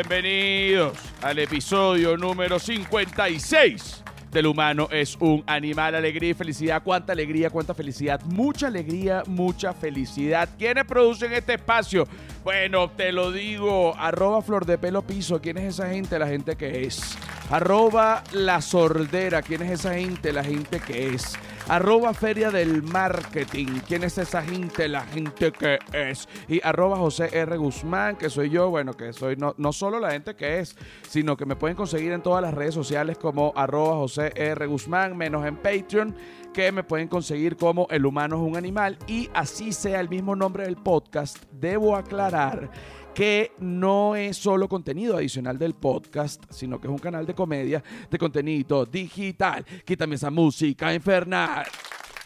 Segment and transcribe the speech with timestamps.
[0.00, 6.82] Bienvenidos al episodio número 56 del humano es un animal, alegría y felicidad.
[6.82, 8.20] ¿Cuánta alegría, cuánta felicidad?
[8.22, 10.48] Mucha alegría, mucha felicidad.
[10.56, 12.06] ¿Quiénes producen este espacio?
[12.42, 15.42] Bueno, te lo digo, arroba flor de pelo piso.
[15.42, 16.18] ¿Quién es esa gente?
[16.18, 17.18] La gente que es.
[17.50, 19.42] Arroba la sordera.
[19.42, 20.32] ¿Quién es esa gente?
[20.32, 21.34] La gente que es.
[21.68, 23.80] Arroba Feria del Marketing.
[23.86, 24.88] ¿Quién es esa gente?
[24.88, 26.28] La gente que es.
[26.48, 27.58] Y arroba José R.
[27.58, 28.70] Guzmán, que soy yo.
[28.70, 30.76] Bueno, que soy no, no solo la gente que es,
[31.08, 34.66] sino que me pueden conseguir en todas las redes sociales como arroba José R.
[34.66, 36.16] Guzmán, menos en Patreon,
[36.52, 38.98] que me pueden conseguir como El Humano es un Animal.
[39.06, 42.70] Y así sea el mismo nombre del podcast, debo aclarar
[43.14, 47.82] que no es solo contenido adicional del podcast, sino que es un canal de comedia
[48.10, 49.64] de contenido digital.
[49.84, 51.66] Quítame esa música infernal.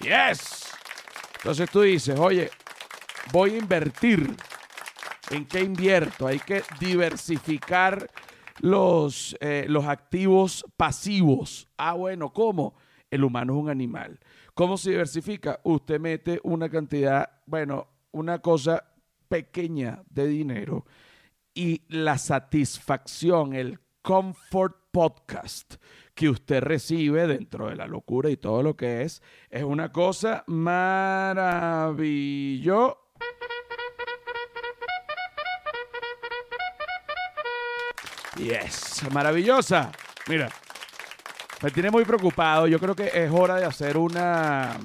[0.00, 0.68] Yes.
[1.36, 2.50] Entonces tú dices, oye,
[3.32, 4.34] voy a invertir.
[5.30, 6.26] ¿En qué invierto?
[6.26, 8.10] Hay que diversificar
[8.60, 11.66] los, eh, los activos pasivos.
[11.78, 12.74] Ah, bueno, ¿cómo?
[13.14, 14.18] El humano es un animal.
[14.54, 15.60] ¿Cómo se diversifica?
[15.62, 18.92] Usted mete una cantidad, bueno, una cosa
[19.28, 20.84] pequeña de dinero
[21.54, 25.76] y la satisfacción, el comfort podcast
[26.12, 30.42] que usted recibe dentro de la locura y todo lo que es, es una cosa
[30.48, 31.36] maravillosa.
[38.38, 39.92] Yes, maravillosa.
[40.26, 40.50] Mira,
[41.62, 42.66] me tiene muy preocupado.
[42.66, 44.78] Yo creo que es hora de hacer una,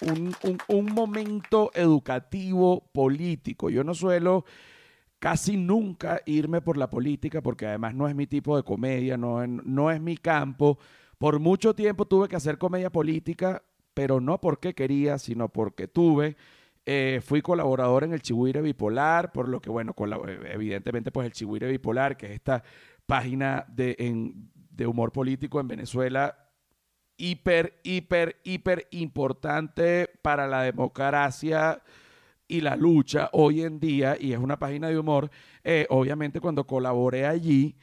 [0.00, 3.70] un, un, un, momento educativo político.
[3.70, 4.44] Yo no suelo
[5.18, 9.46] casi nunca irme por la política porque además no es mi tipo de comedia, no,
[9.46, 10.78] no es mi campo.
[11.18, 13.62] Por mucho tiempo tuve que hacer comedia política,
[13.94, 16.36] pero no porque quería, sino porque tuve.
[16.84, 19.94] Eh, fui colaborador en el Chihuire Bipolar, por lo que, bueno,
[20.52, 22.64] evidentemente, pues el Chihuire Bipolar, que es esta
[23.06, 24.50] página de, en,
[24.82, 26.36] de humor político en Venezuela,
[27.16, 31.82] hiper, hiper, hiper importante para la democracia
[32.48, 35.30] y la lucha hoy en día, y es una página de humor.
[35.64, 37.76] Eh, obviamente, cuando colaboré allí,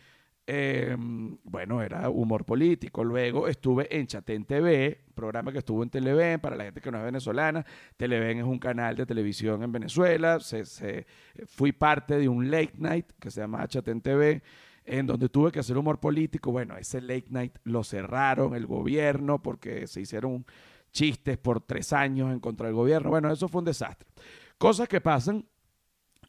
[0.45, 0.95] eh,
[1.43, 3.03] bueno, era humor político.
[3.03, 6.97] Luego estuve en Chatén TV, programa que estuvo en Televen, para la gente que no
[6.97, 7.65] es venezolana.
[7.97, 10.39] Televen es un canal de televisión en Venezuela.
[10.39, 11.05] Se, se,
[11.45, 14.41] fui parte de un late night que se llama Chatén TV,
[14.89, 16.51] en donde tuve que hacer humor político.
[16.51, 20.45] Bueno, ese late night lo cerraron el gobierno porque se hicieron
[20.91, 23.11] chistes por tres años en contra del gobierno.
[23.11, 24.09] Bueno, eso fue un desastre.
[24.57, 25.45] Cosas que pasan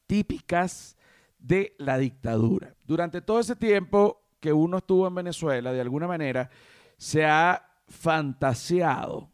[0.07, 0.97] típicas
[1.39, 2.75] de la dictadura.
[2.87, 6.51] Durante todo ese tiempo que uno estuvo en Venezuela, de alguna manera,
[6.99, 9.31] se ha fantaseado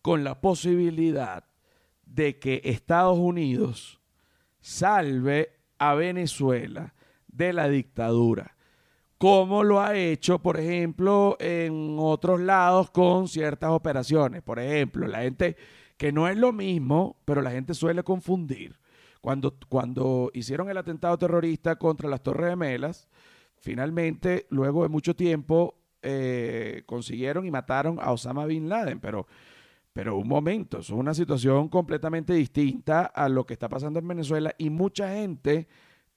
[0.00, 1.44] con la posibilidad
[2.04, 4.00] de que Estados Unidos
[4.60, 6.94] salve a Venezuela
[7.26, 8.56] de la dictadura,
[9.20, 14.40] como lo ha hecho, por ejemplo, en otros lados con ciertas operaciones.
[14.40, 15.58] Por ejemplo, la gente,
[15.98, 18.78] que no es lo mismo, pero la gente suele confundir
[19.20, 23.08] cuando, cuando hicieron el atentado terrorista contra las Torres Gemelas,
[23.58, 29.26] finalmente, luego de mucho tiempo, eh, consiguieron y mataron a Osama Bin Laden, pero,
[29.92, 34.54] pero un momento, es una situación completamente distinta a lo que está pasando en Venezuela
[34.56, 35.68] y mucha gente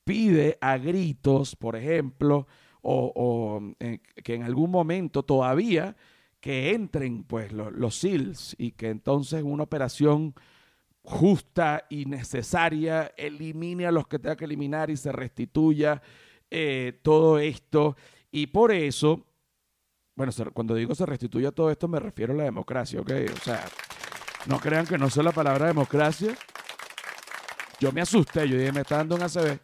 [0.05, 2.47] pide a gritos, por ejemplo,
[2.83, 5.95] o, eh, que en algún momento todavía
[6.39, 10.35] que entren pues los, los SEALs y que entonces una operación
[11.03, 16.01] justa y necesaria, elimine a los que tenga que eliminar y se restituya
[16.49, 17.95] eh, todo esto.
[18.31, 19.25] Y por eso,
[20.15, 23.11] bueno, cuando digo se restituya todo esto me refiero a la democracia, ¿ok?
[23.33, 23.65] O sea,
[24.47, 26.35] no crean que no sé la palabra democracia.
[27.79, 29.59] Yo me asusté, yo dije, me está dando un ACB.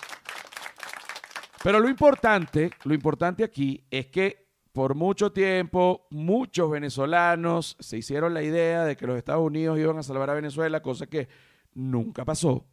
[1.64, 8.34] Pero lo importante, lo importante aquí es que por mucho tiempo muchos venezolanos se hicieron
[8.34, 11.28] la idea de que los Estados Unidos iban a salvar a Venezuela, cosa que
[11.74, 12.66] nunca pasó.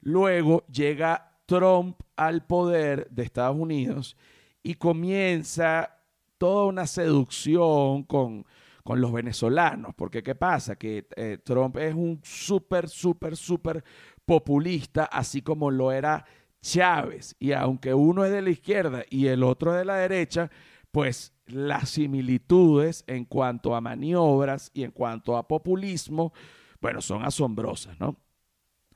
[0.00, 4.16] Luego llega Trump al poder de Estados Unidos
[4.62, 5.98] y comienza
[6.38, 8.44] toda una seducción con,
[8.82, 10.76] con los venezolanos, porque ¿qué pasa?
[10.76, 13.84] Que eh, Trump es un súper, súper, súper
[14.24, 16.24] populista, así como lo era
[16.64, 20.50] Chávez, y aunque uno es de la izquierda y el otro de la derecha,
[20.90, 26.32] pues las similitudes en cuanto a maniobras y en cuanto a populismo,
[26.80, 28.16] bueno, son asombrosas, ¿no?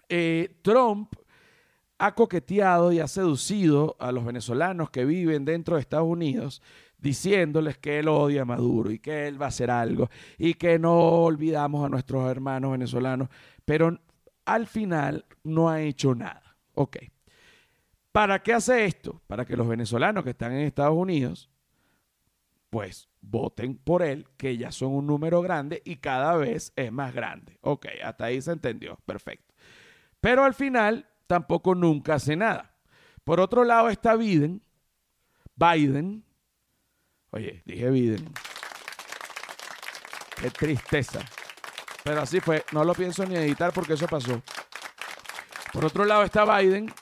[0.09, 1.12] Eh, Trump
[1.99, 6.62] ha coqueteado y ha seducido a los venezolanos que viven dentro de Estados Unidos
[6.97, 10.79] diciéndoles que él odia a Maduro y que él va a hacer algo y que
[10.79, 13.29] no olvidamos a nuestros hermanos venezolanos,
[13.67, 14.00] pero
[14.47, 16.56] al final no ha hecho nada.
[16.73, 16.97] Ok.
[18.12, 19.22] ¿Para qué hace esto?
[19.26, 21.50] Para que los venezolanos que están en Estados Unidos,
[22.70, 27.14] pues voten por él, que ya son un número grande y cada vez es más
[27.14, 27.58] grande.
[27.60, 29.55] Ok, hasta ahí se entendió, perfecto.
[30.20, 32.75] Pero al final tampoco nunca hace nada.
[33.25, 34.62] Por otro lado está Biden,
[35.55, 36.25] Biden,
[37.31, 38.32] oye, dije Biden,
[40.40, 41.20] qué tristeza.
[42.05, 44.43] Pero así fue, no lo pienso ni editar porque eso pasó.
[45.72, 46.93] Por otro lado está Biden,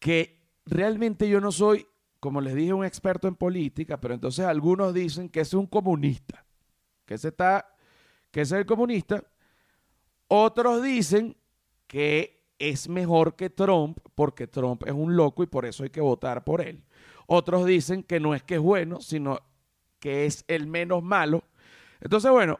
[0.00, 1.86] que realmente yo no soy,
[2.18, 6.44] como les dije, un experto en política, pero entonces algunos dicen que es un comunista,
[7.04, 7.72] que ese está,
[8.32, 9.22] que es el comunista.
[10.26, 11.36] Otros dicen
[11.86, 16.00] que es mejor que Trump porque Trump es un loco y por eso hay que
[16.00, 16.82] votar por él.
[17.26, 19.38] Otros dicen que no es que es bueno, sino
[19.98, 21.44] que es el menos malo.
[22.00, 22.58] Entonces, bueno,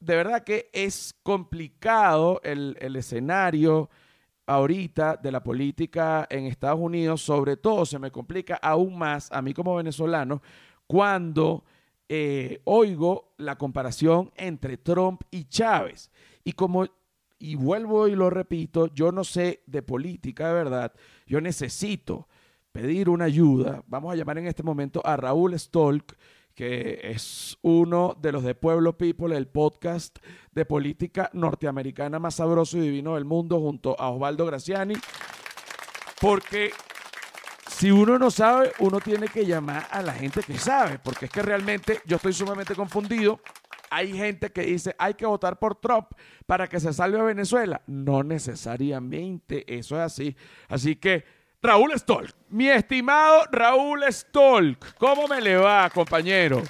[0.00, 3.90] de verdad que es complicado el, el escenario
[4.50, 9.40] ahorita de la política en Estados Unidos, sobre todo se me complica aún más a
[9.42, 10.42] mí como venezolano
[10.88, 11.64] cuando
[12.08, 16.10] eh, oigo la comparación entre Trump y Chávez.
[16.42, 16.84] Y como,
[17.38, 20.92] y vuelvo y lo repito, yo no sé de política de verdad,
[21.28, 22.26] yo necesito
[22.72, 26.16] pedir una ayuda, vamos a llamar en este momento a Raúl Stolk,
[26.60, 30.18] que es uno de los de Pueblo People, el podcast
[30.52, 34.92] de política norteamericana más sabroso y divino del mundo, junto a Osvaldo Graciani.
[36.20, 36.70] Porque
[37.66, 41.30] si uno no sabe, uno tiene que llamar a la gente que sabe, porque es
[41.30, 43.40] que realmente yo estoy sumamente confundido.
[43.88, 46.08] Hay gente que dice hay que votar por Trump
[46.44, 47.80] para que se salve a Venezuela.
[47.86, 50.36] No necesariamente, eso es así.
[50.68, 51.24] Así que
[51.62, 52.34] Raúl Stolk.
[52.48, 56.62] Mi estimado Raúl Stolk, ¿cómo me le va, compañero?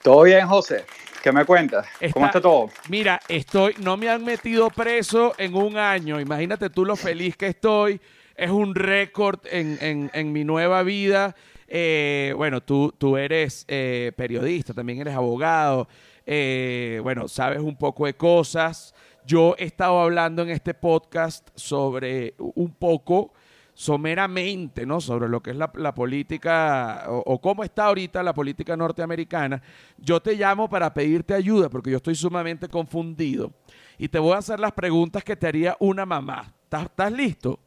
[0.00, 0.84] Todo bien, José.
[1.20, 1.88] ¿Qué me cuentas?
[2.12, 2.70] ¿Cómo está todo?
[2.88, 6.20] Mira, estoy, no me han metido preso en un año.
[6.20, 8.00] Imagínate tú lo feliz que estoy.
[8.36, 11.34] Es un récord en, mi nueva vida.
[11.66, 15.88] Eh, bueno, tú, tú eres eh, periodista, también eres abogado.
[16.26, 18.94] Eh, bueno, sabes un poco de cosas.
[19.26, 23.32] Yo he estado hablando en este podcast sobre un poco
[23.80, 25.00] someramente, ¿no?
[25.00, 29.62] Sobre lo que es la, política o, cómo está ahorita la política norteamericana,
[29.96, 33.54] yo te llamo para pedirte ayuda porque yo estoy sumamente confundido
[33.96, 36.52] y te voy a hacer las preguntas que te haría una mamá.
[36.70, 37.58] ¿Estás, listo?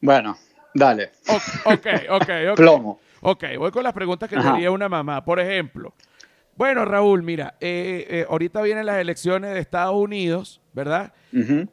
[0.00, 0.38] Bueno,
[0.72, 1.10] dale.
[1.66, 2.56] ok, ok, ok.
[2.56, 3.00] Plomo.
[3.20, 5.22] Ok, voy con las preguntas que te haría una mamá.
[5.26, 5.92] Por ejemplo,
[6.56, 11.12] bueno, Raúl, mira, eh, eh, ahorita vienen las elecciones de Estados Unidos, ¿verdad?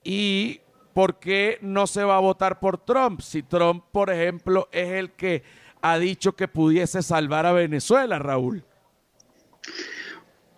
[0.04, 0.60] Y
[0.96, 3.20] ¿por qué no se va a votar por Trump?
[3.20, 5.44] Si Trump, por ejemplo, es el que
[5.82, 8.64] ha dicho que pudiese salvar a Venezuela, Raúl.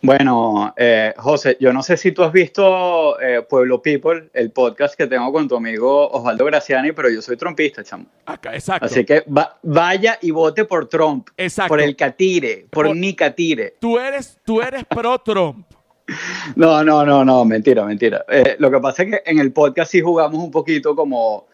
[0.04, 4.94] Bueno, eh, José, yo no sé si tú has visto eh, Pueblo People, el podcast
[4.94, 8.06] que tengo con tu amigo Osvaldo Graciani, pero yo soy trompista, chamo.
[8.28, 8.86] Acá, exacto.
[8.86, 9.24] Así que
[9.64, 11.30] vaya y vote por Trump.
[11.36, 11.70] Exacto.
[11.70, 13.78] Por el Catire, por, por ni Catire.
[13.80, 15.66] Tú eres, tú eres pro Trump.
[16.56, 18.26] No, no, no, no, mentira, mentira.
[18.30, 21.48] Eh, lo que pasa es que en el podcast sí jugamos un poquito como...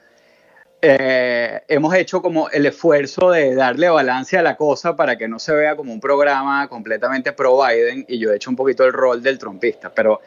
[0.85, 5.39] Eh, hemos hecho como el esfuerzo de darle balance a la cosa para que no
[5.39, 8.91] se vea como un programa completamente pro Biden y yo he hecho un poquito el
[8.91, 10.19] rol del trompista, pero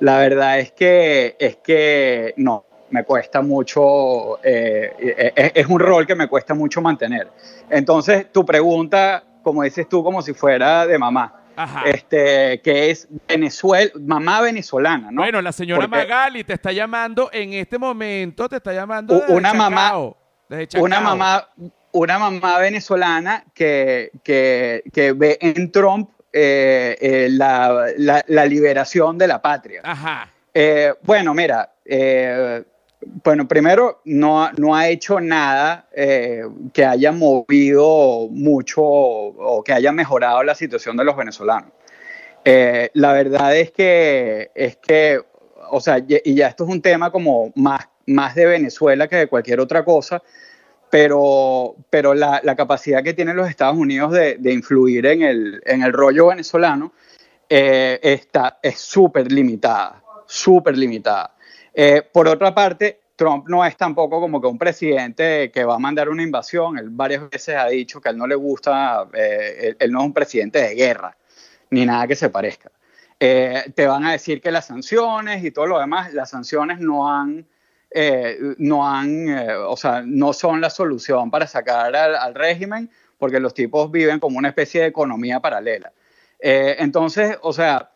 [0.00, 6.14] la verdad es que es que no, me cuesta mucho, eh, es, un rol que
[6.14, 7.28] me cuesta mucho mantener.
[7.70, 11.41] Entonces, tu pregunta, como dices tú, como si fuera de mamá
[11.86, 15.22] este, que es Venezuela, mamá venezolana, ¿no?
[15.22, 19.92] Bueno, la señora Magali te está llamando en este momento, te está llamando una mamá,
[20.78, 21.48] una mamá,
[21.92, 29.26] una mamá venezolana que, que, que ve en Trump eh, eh, la, la, liberación de
[29.26, 29.82] la patria.
[29.84, 30.30] Ajá.
[30.54, 31.74] Eh, bueno, mira,
[33.24, 39.92] bueno, primero, no, no ha hecho nada eh, que haya movido mucho o, que haya
[39.92, 41.70] mejorado la situación de los venezolanos.
[42.44, 45.20] Eh, la verdad es que, es que,
[45.70, 49.26] o sea, y ya esto es un tema como más, más de Venezuela que de
[49.28, 50.22] cualquier otra cosa,
[50.90, 55.62] pero, pero la, la capacidad que tienen los Estados Unidos de, de influir en el,
[55.64, 56.92] en el rollo venezolano
[57.54, 61.31] eh, está, es súper limitada, súper limitada.
[61.74, 65.78] Eh, por otra parte, Trump no es tampoco como que un presidente que va a
[65.78, 66.78] mandar una invasión.
[66.78, 70.06] Él varias veces ha dicho que a él no le gusta, eh, él, no es
[70.06, 71.16] un presidente de guerra,
[71.70, 72.70] ni nada que se parezca.
[73.18, 77.10] Eh, te van a decir que las sanciones y todo lo demás, las sanciones no
[77.10, 77.46] han,
[78.58, 79.28] no han,
[79.66, 84.18] o sea, no son la solución para sacar al, al, régimen, porque los tipos viven
[84.18, 85.92] como una especie de economía paralela.
[86.40, 87.91] entonces, o sea,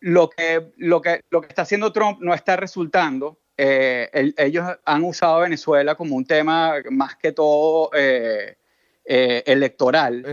[0.00, 3.38] lo que, lo, que, lo que está haciendo Trump no está resultando.
[3.56, 7.90] Ellos han usado Venezuela como un tema más que todo
[9.04, 10.24] electoral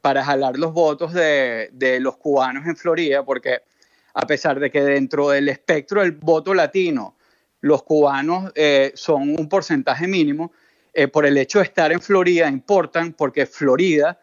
[0.00, 3.62] para jalar los votos de, de los cubanos en Florida, porque
[4.14, 7.16] a pesar de que dentro del espectro del voto latino
[7.60, 10.52] los cubanos eh, son un porcentaje mínimo,
[10.92, 14.20] eh, por el hecho de estar en Florida importan porque Florida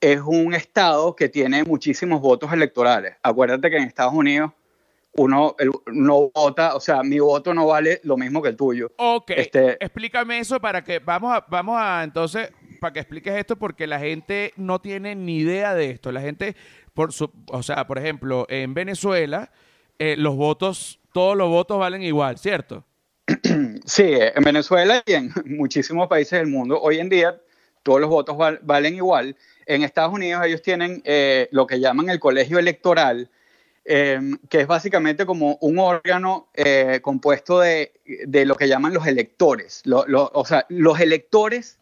[0.00, 3.16] es un estado que tiene muchísimos votos electorales.
[3.22, 4.52] Acuérdate que en Estados Unidos
[5.18, 8.92] uno no vota, o sea, mi voto no vale lo mismo que el tuyo.
[8.96, 12.50] Ok, este, explícame eso para que vamos a, vamos a entonces,
[12.80, 16.12] para que expliques esto porque la gente no tiene ni idea de esto.
[16.12, 16.54] La gente,
[16.92, 19.50] por su, o sea, por ejemplo, en Venezuela,
[19.98, 22.84] eh, los votos todos los votos valen igual, ¿cierto?
[23.86, 27.40] Sí, en Venezuela y en muchísimos países del mundo, hoy en día
[27.86, 29.36] todos los votos valen igual.
[29.64, 33.30] En Estados Unidos ellos tienen eh, lo que llaman el colegio electoral,
[33.84, 37.92] em, que es básicamente como un órgano eh, compuesto de,
[38.44, 39.84] lo que llaman los electores.
[39.86, 41.78] o sea, los electores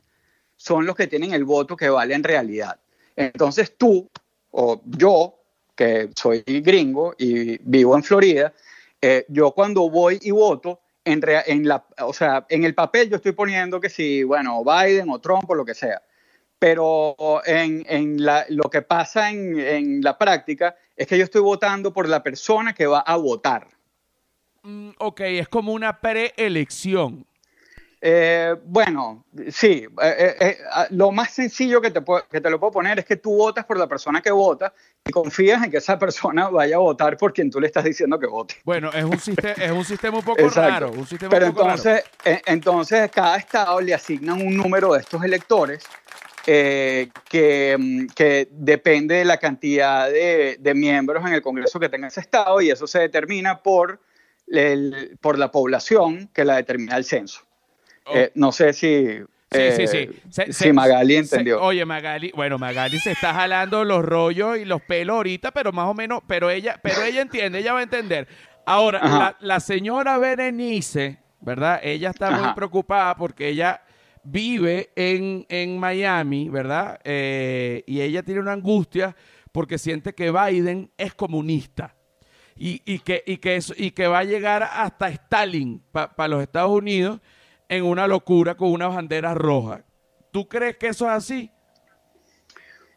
[0.56, 2.78] son los que tienen el voto que vale en realidad.
[3.16, 4.10] Entonces tú
[4.50, 5.38] o yo,
[5.74, 8.52] que soy gringo y vivo en Florida,
[9.00, 13.32] eh, yo cuando voy y voto, en, la, o sea, en el papel yo estoy
[13.32, 16.02] poniendo que si, bueno, Biden o Trump o lo que sea.
[16.58, 21.42] Pero en, en la, lo que pasa en, en, la práctica es que yo estoy
[21.42, 23.68] votando por la persona que va a votar.
[24.62, 27.26] Mm, ok, es como una preelección.
[28.06, 30.58] Eh, bueno, sí, eh, eh,
[30.90, 33.78] lo más sencillo que te, que te lo puedo poner es que tú votas por
[33.78, 34.74] la persona que vota
[35.06, 38.18] y confías en que esa persona vaya a votar por quien tú le estás diciendo
[38.18, 38.56] que vote.
[38.62, 40.90] Bueno, es un, sistema, es un sistema un poco raro.
[40.90, 42.04] Un sistema Pero entonces,
[42.44, 45.82] entonces, cada estado le asignan un número de estos electores
[46.44, 52.20] que, que, depende de la cantidad de, de, miembros en el Congreso que tenga ese
[52.20, 53.98] estado y eso se determina por,
[54.46, 57.46] el, por la población que la determina el censo.
[58.12, 59.20] Eh, no sé si,
[59.50, 60.52] sí, sí, sí.
[60.52, 61.62] si Magali entendió.
[61.62, 65.88] oye, Magali, bueno, Magali se está jalando los rollos y los pelos ahorita, pero más
[65.88, 68.28] o menos, pero ella, pero ella entiende, ella va a entender.
[68.66, 71.80] Ahora, la, señora Berenice, ¿verdad?
[71.82, 73.82] Ella está muy preocupada porque ella
[74.22, 76.98] vive en, en Miami, ¿verdad?
[77.04, 79.14] Eh, y ella tiene una angustia
[79.52, 81.94] porque siente que Biden es comunista.
[82.56, 86.70] Y, y que, y, que, y que va a llegar hasta Stalin para los Estados
[86.70, 87.20] Unidos
[87.68, 89.82] en una locura con una bandera roja.
[90.30, 91.50] ¿Tú crees que eso es así?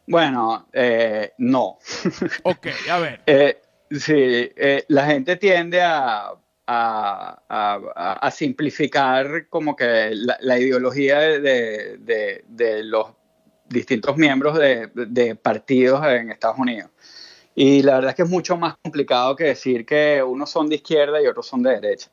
[0.08, 1.78] Bueno, eh, no.
[2.44, 3.22] Ok, a ver.
[3.26, 6.34] Eh, sí, eh, la gente tiende a,
[6.68, 12.42] a, simplificar como que la, ideología de,
[12.84, 13.08] los
[13.70, 16.90] distintos miembros de, partidos en Estados Unidos.
[17.56, 20.76] Y la verdad es que es mucho más complicado que decir que unos son de
[20.76, 22.10] izquierda y otros son de derecha.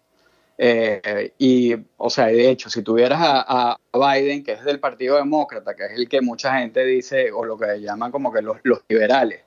[0.57, 5.75] Eh, y, o sea, de hecho, si tuvieras a, Biden, que es del Partido Demócrata,
[5.75, 8.59] que es el que mucha gente dice, o lo que llaman como que los,
[8.89, 9.43] liberales,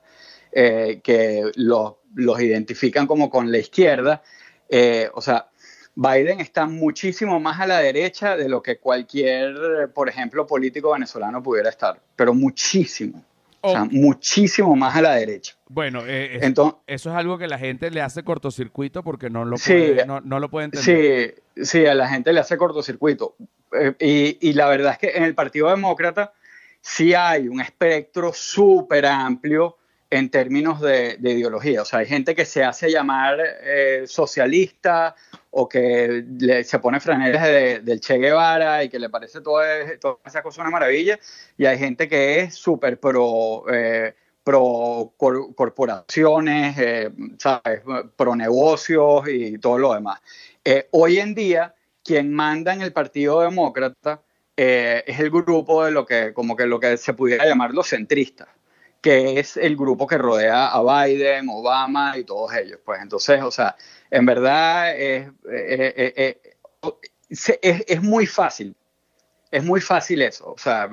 [0.51, 4.21] eh, que los, los, identifican como con la izquierda,
[4.69, 5.49] eh, o sea,
[5.95, 11.41] Biden está muchísimo más a la derecha de lo que cualquier, por ejemplo, político venezolano
[11.41, 13.23] pudiera estar, pero muchísimo.
[13.61, 15.55] O sea, muchísimo más a la derecha.
[15.67, 16.39] Bueno, eh,
[16.87, 20.49] eso es algo que la gente le hace cortocircuito porque no lo, puede, no, lo
[20.49, 21.35] puede entender.
[21.55, 23.35] Sí, sí, a la gente le hace cortocircuito.
[23.73, 26.33] Eh, y, y, la verdad es que en el Partido Demócrata
[26.81, 29.77] sí hay un espectro súper amplio
[30.09, 31.81] en términos de, ideología.
[31.81, 35.15] O sea, hay gente que se hace llamar eh, socialista
[35.59, 36.23] o que
[36.63, 39.65] se pone franelas del Che Guevara y que le parece toda,
[39.99, 41.17] toda esa cosa una maravilla.
[41.57, 47.09] Y hay gente que es súper pro, eh, pro corporaciones, eh,
[47.39, 47.81] ¿sabes?
[48.15, 50.21] pro negocios y todo lo demás.
[50.91, 51.73] hoy en día,
[52.03, 54.21] quien manda en el Partido Demócrata
[54.55, 58.47] es el grupo de lo que, como que lo que se pudiera llamar los centristas
[59.01, 62.79] que es el grupo que rodea a Biden, Obama y todos ellos.
[62.83, 63.75] Pues entonces, o sea,
[64.11, 66.39] en verdad es, eh, eh,
[67.61, 68.75] eh, es, muy fácil.
[69.49, 70.89] Es muy fácil eso, o sea,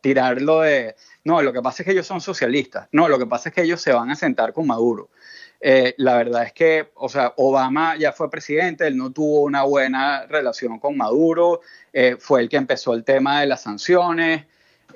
[0.00, 0.94] tirarlo de,
[1.24, 3.62] no, lo que pasa es que ellos son socialistas, no, lo que pasa es que
[3.62, 5.10] ellos se van a sentar con Maduro.
[5.60, 10.24] la verdad es que, o sea, Obama ya fue presidente, él no tuvo una buena
[10.26, 11.62] relación con Maduro,
[12.20, 14.44] fue el que empezó el tema de las sanciones,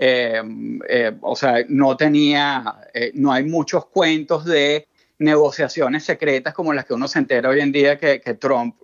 [0.03, 0.43] eh,
[0.89, 4.89] eh, o sea, no tenía, eh, no hay muchos cuentos de
[5.21, 8.77] negociaciones secretas como las que uno se entera hoy en día que, Trump,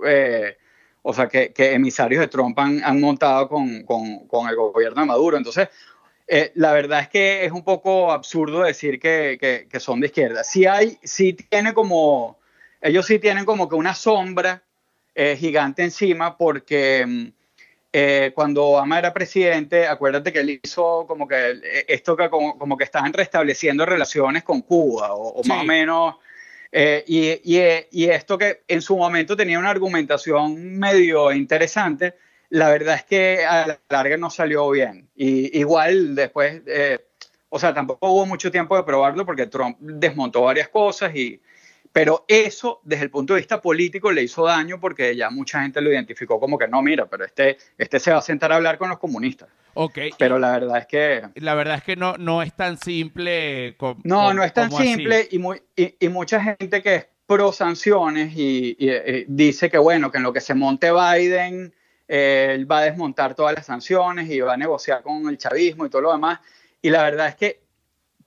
[1.03, 5.37] o sea, que, emisarios de Trump han, montado con, con, el gobierno de Maduro.
[5.37, 5.69] Entonces,
[6.55, 10.45] la verdad es que es un poco absurdo decir que, que, son de izquierda.
[10.45, 12.39] Sí hay, sí tiene como,
[12.81, 14.63] ellos sí tienen como que una sombra
[15.15, 17.27] gigante encima porque mm,
[17.99, 22.77] eh, cuando Obama era presidente, acuérdate que él hizo como que eh, esto que como,
[22.77, 26.17] que estaban restableciendo relaciones con Cuba, o, más o menos.
[26.79, 27.57] Eh, y,
[27.91, 32.17] y, esto que en su momento tenía una argumentación medio interesante,
[32.51, 35.09] la verdad es que a la larga no salió bien.
[35.17, 36.61] Y igual después,
[37.49, 41.41] o sea, tampoco hubo mucho tiempo de probarlo porque Trump desmontó varias cosas y,
[41.97, 45.81] pero eso, desde el punto de vista político, le hizo daño porque ya mucha gente
[45.81, 48.77] lo identificó como que no, mira, pero este, este se va a sentar a hablar
[48.77, 49.49] con los comunistas.
[49.73, 49.99] Ok.
[50.19, 51.23] Pero la verdad es que...
[51.37, 53.77] La verdad es que no, no es tan simple.
[53.79, 58.35] como no, no es tan simple y, muy, y, mucha gente que es pro sanciones
[58.37, 58.77] y,
[59.27, 61.73] dice que, bueno, que en lo que se monte Biden,
[62.09, 65.89] él va a desmontar todas las sanciones y va a negociar con el chavismo y
[65.89, 66.41] todo lo demás.
[66.83, 67.66] Y la verdad es que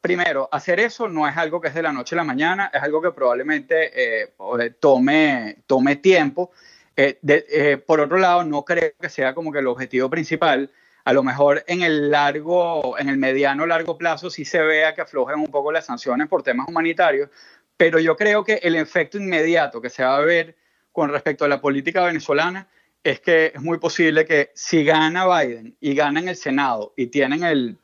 [0.01, 2.81] primero, hacer eso no es algo que es de la noche a la mañana, es
[2.81, 4.33] algo que probablemente eh,
[4.79, 6.51] tome, tome tiempo.
[6.95, 10.71] Eh, eh, por otro lado, no creo que sea como que el objetivo principal.
[11.05, 15.01] A lo mejor en el largo, en el mediano largo plazo sí se vea que
[15.01, 17.29] aflojen un poco las sanciones por temas humanitarios,
[17.77, 20.55] pero yo creo que el efecto inmediato que se va a ver
[20.91, 22.67] con respecto a la política venezolana
[23.03, 27.07] es que es muy posible que si gana Biden y gana en el Senado y
[27.07, 27.77] tienen el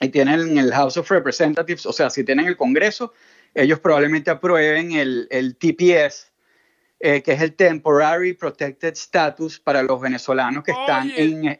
[0.00, 3.12] y tienen el House of Representatives, o sea, si tienen el Congreso,
[3.54, 6.32] ellos probablemente aprueben el, el TPS,
[7.00, 11.58] eh, que es el Temporary Protected Status para los venezolanos que están en,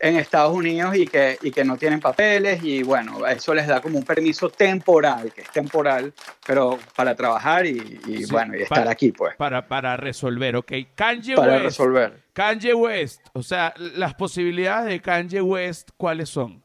[0.00, 2.62] en, Estados Unidos y que, y que no tienen papeles.
[2.62, 6.12] Y bueno, eso les da como un permiso temporal, que es temporal,
[6.46, 9.34] pero para trabajar y, y bueno, y estar aquí, pues.
[9.36, 10.72] Para, para resolver, ok.
[10.94, 12.22] Kanye para resolver.
[12.32, 16.63] Kanye West, o sea, las posibilidades de Kanye West, ¿cuáles son?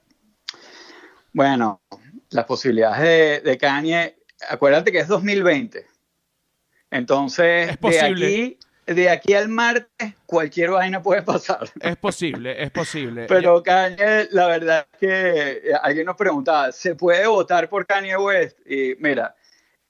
[1.33, 1.81] Bueno,
[2.29, 4.17] las posibilidades de, de Kanye,
[4.49, 5.85] acuérdate que es 2020.
[6.91, 11.69] Entonces, de aquí, de aquí al martes, cualquier vaina puede pasar.
[11.79, 13.25] Es posible, es posible.
[13.27, 18.17] Pero Kanye, la verdad es que eh, alguien nos preguntaba, ¿se puede votar por Kanye
[18.17, 18.59] West?
[18.65, 19.35] Y mira,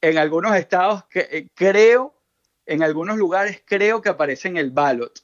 [0.01, 2.13] en algunos estados que, eh, creo,
[2.65, 5.23] en algunos lugares creo que aparece en el ballot.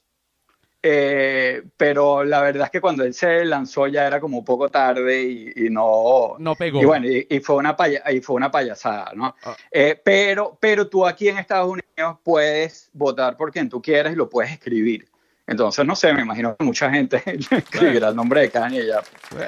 [0.88, 4.70] Eh, pero la verdad es que cuando él se lanzó ya era como un poco
[4.70, 5.24] tarde
[5.56, 6.36] y, no...
[6.38, 6.80] No pegó.
[6.80, 7.76] Y bueno, y, fue, una
[8.12, 9.36] y fue una payasada, ¿no?
[9.44, 9.58] Ah.
[9.72, 14.16] Eh, pero, pero tú aquí en Estados Unidos puedes votar por quien tú quieras y
[14.16, 15.08] lo puedes escribir.
[15.48, 19.02] Entonces, no sé, me imagino que mucha gente escribirá el nombre de Kanye ya.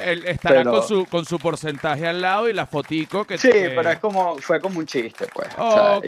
[0.06, 3.38] Él estará con, su, con su porcentaje al lado y la fotico que...
[3.38, 5.50] Sí, pero es como, fue como un chiste, pues.
[5.56, 6.02] o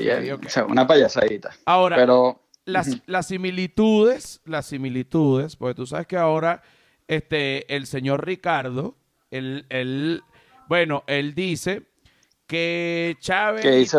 [0.47, 1.51] sea, una payasadita.
[1.65, 1.97] Ahora...
[1.97, 2.39] Pero,
[2.71, 6.62] las, similitudes, las similitudes, porque tú sabes que ahora
[7.08, 8.95] este, el señor Ricardo,
[9.32, 10.23] él,
[10.67, 11.84] bueno, él dice
[12.47, 13.93] que Chávez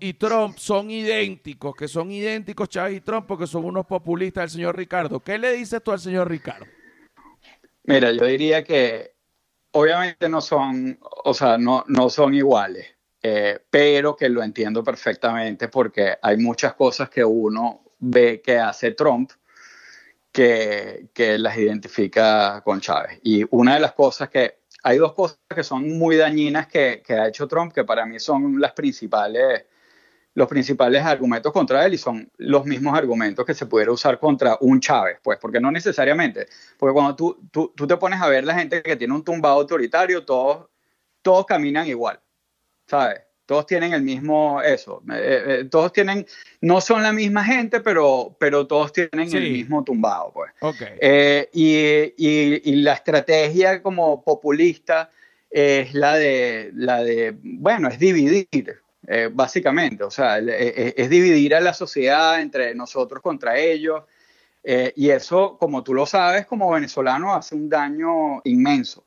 [0.00, 4.50] y, Trump son idénticos, que son idénticos Chávez y Trump porque son unos populistas del
[4.50, 5.18] señor Ricardo.
[5.18, 6.66] ¿Qué le dices tú al señor Ricardo?
[7.82, 9.16] Mira, yo diría que
[9.72, 12.86] obviamente no son, o sea, no, no son iguales,
[13.22, 18.92] eh, pero que lo entiendo perfectamente porque hay muchas cosas que uno ve que hace
[18.92, 19.32] Trump
[20.32, 23.20] que, que las identifica con Chávez.
[23.22, 27.14] Y una de las cosas que, hay dos cosas que son muy dañinas que, que
[27.14, 29.64] ha hecho Trump, que para mí son las principales,
[30.34, 34.58] los principales argumentos contra él y son los mismos argumentos que se pudiera usar contra
[34.60, 36.46] un Chávez, pues, porque no necesariamente,
[36.78, 39.56] porque cuando tú, tú, tú te pones a ver la gente que tiene un tumbado
[39.56, 40.68] autoritario, todos,
[41.22, 42.20] todos caminan igual,
[42.86, 43.25] ¿sabes?
[43.46, 45.02] Todos tienen el mismo eso.
[45.08, 46.26] Eh, eh, eh, todos tienen,
[46.60, 50.52] no son la misma gente, pero, pero todos tienen el mismo tumbado, pues.
[51.52, 55.10] y, y, la estrategia como populista
[55.48, 58.80] es la de, la de bueno, es dividir,
[59.30, 60.02] básicamente.
[60.02, 64.02] O sea, es, dividir a la sociedad entre nosotros contra ellos.
[64.64, 69.05] y eso, como tú lo sabes, como venezolano, hace un daño inmenso.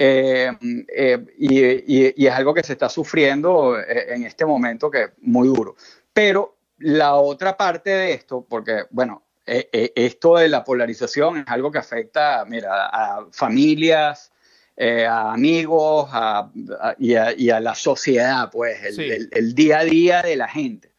[0.00, 0.52] Eh,
[0.94, 5.48] eh, y, es algo que se está sufriendo eh, en este momento que es muy
[5.48, 5.74] duro.
[6.12, 11.78] Pero la otra parte de esto, porque, bueno, esto de la polarización es algo que
[11.78, 14.30] afecta, mira, a familias,
[14.78, 16.10] a amigos
[16.98, 20.92] y, a, la sociedad, pues, el, día a día de la gente.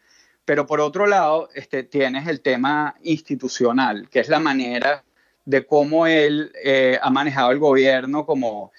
[0.46, 5.06] Pero por otro lado, este, tienes el tema institucional, que es la manera
[5.46, 6.52] de cómo él
[7.00, 8.72] ha manejado el gobierno como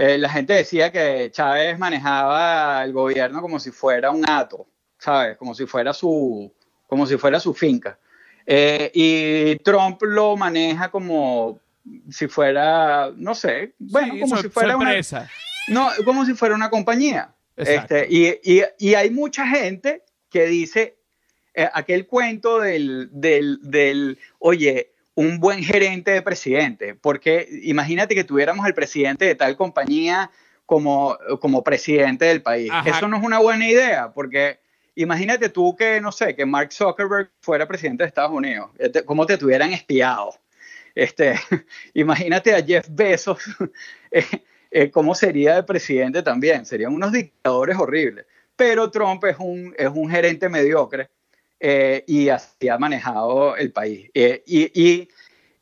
[0.00, 5.36] eh, la gente decía que Chávez manejaba el gobierno como si fuera un ato, ¿sabes?
[5.36, 6.54] Como si fuera su,
[6.86, 7.98] como si fuera su finca.
[8.46, 11.58] Eh, y Trump lo maneja como
[12.08, 15.28] si fuera, no sé, bueno, como si fuera una empresa.
[15.66, 17.34] No, como si fuera una compañía.
[17.56, 20.96] Este, y, y, y, hay mucha gente que dice,
[21.54, 28.22] eh, aquel cuento del, del, del, oye, un buen gerente de presidente, porque imagínate que
[28.22, 30.30] tuviéramos el presidente de tal compañía
[30.64, 32.70] como, como presidente del país.
[32.86, 34.60] Eso no es una buena idea, porque
[34.94, 39.26] imagínate tú que, no sé, que Mark Zuckerberg fuera presidente de Estados Unidos, este, cómo
[39.26, 40.36] te tuvieran espiado.
[40.94, 41.34] Este,
[41.94, 43.40] imagínate a Jeff Bezos,
[44.12, 44.24] eh,
[44.70, 46.64] eh, cómo sería de presidente también.
[46.64, 48.24] Serían unos dictadores horribles.
[48.54, 51.10] Pero Trump es un, es un gerente mediocre
[51.60, 54.10] eh, y así ha manejado el país.
[54.14, 55.08] Eh, y,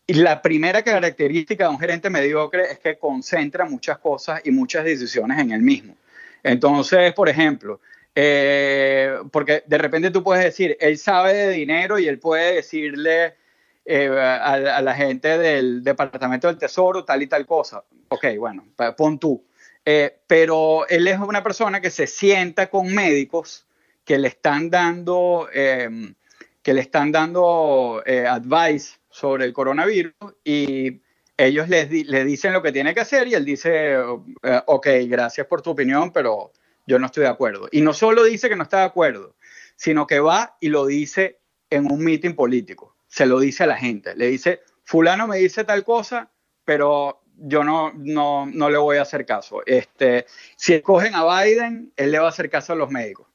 [0.09, 5.37] la primera característica de un gerente mediocre es que concentra muchas cosas y muchas decisiones
[5.41, 5.97] en él mismo.
[6.45, 7.81] Entonces, por ejemplo,
[8.15, 13.35] eh, porque de repente tú puedes decir, él sabe de dinero y él puede decirle
[13.89, 17.83] a, a, la gente del Departamento del Tesoro tal y tal cosa.
[18.09, 18.65] Ok, bueno,
[18.97, 19.45] pon tú.
[20.29, 23.66] pero él es una persona que se sienta con médicos
[24.07, 26.15] que le están dando, eh,
[26.63, 30.15] que le están dando eh, advice sobre el coronavirus
[30.45, 31.03] y
[31.37, 35.61] ellos le dicen lo que tiene que hacer y él dice, eh, ok, gracias por
[35.61, 36.53] tu opinión, pero
[36.87, 37.69] yo no estoy de acuerdo.
[37.73, 39.35] Y no solo dice que no está de acuerdo,
[39.75, 42.97] sino que va y lo dice en un meeting político.
[43.09, 44.15] Se lo dice a la gente.
[44.15, 46.31] Le dice, fulano me dice tal cosa,
[46.65, 49.63] pero yo no, no, no le voy a hacer caso.
[49.67, 53.27] Este, si escogen a Biden, él le va a hacer caso a los médicos.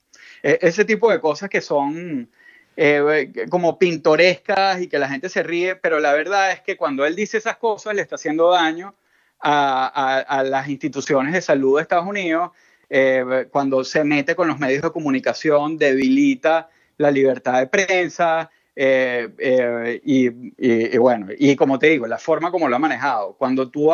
[0.44, 2.30] E, ese tipo de cosas que son
[2.78, 7.06] eh, como pintorescas y que la gente se ríe, pero la verdad es que cuando
[7.06, 8.96] él dice esas cosas le está haciendo daño
[9.40, 12.52] a, las instituciones de salud de Estados Unidos,
[12.90, 18.50] eh, cuando se mete con los medios de comunicación, debilita la libertad de prensa.
[18.76, 23.34] Eh, y, bueno, y como te digo, la forma como lo ha manejado.
[23.34, 23.92] Cuando tú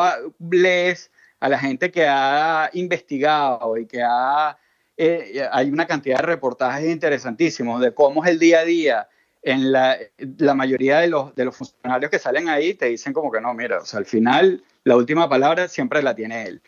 [0.52, 4.58] lees a la gente que ha investigado y que ha
[4.98, 9.10] eh, hay una cantidad de reportajes interesantísimos de cómo es el día a día.
[9.44, 9.98] En la,
[10.40, 13.54] la mayoría de los, de los funcionarios que salen ahí te dicen como que no,
[13.54, 16.62] mira, o sea, al final la última palabra siempre la tiene él.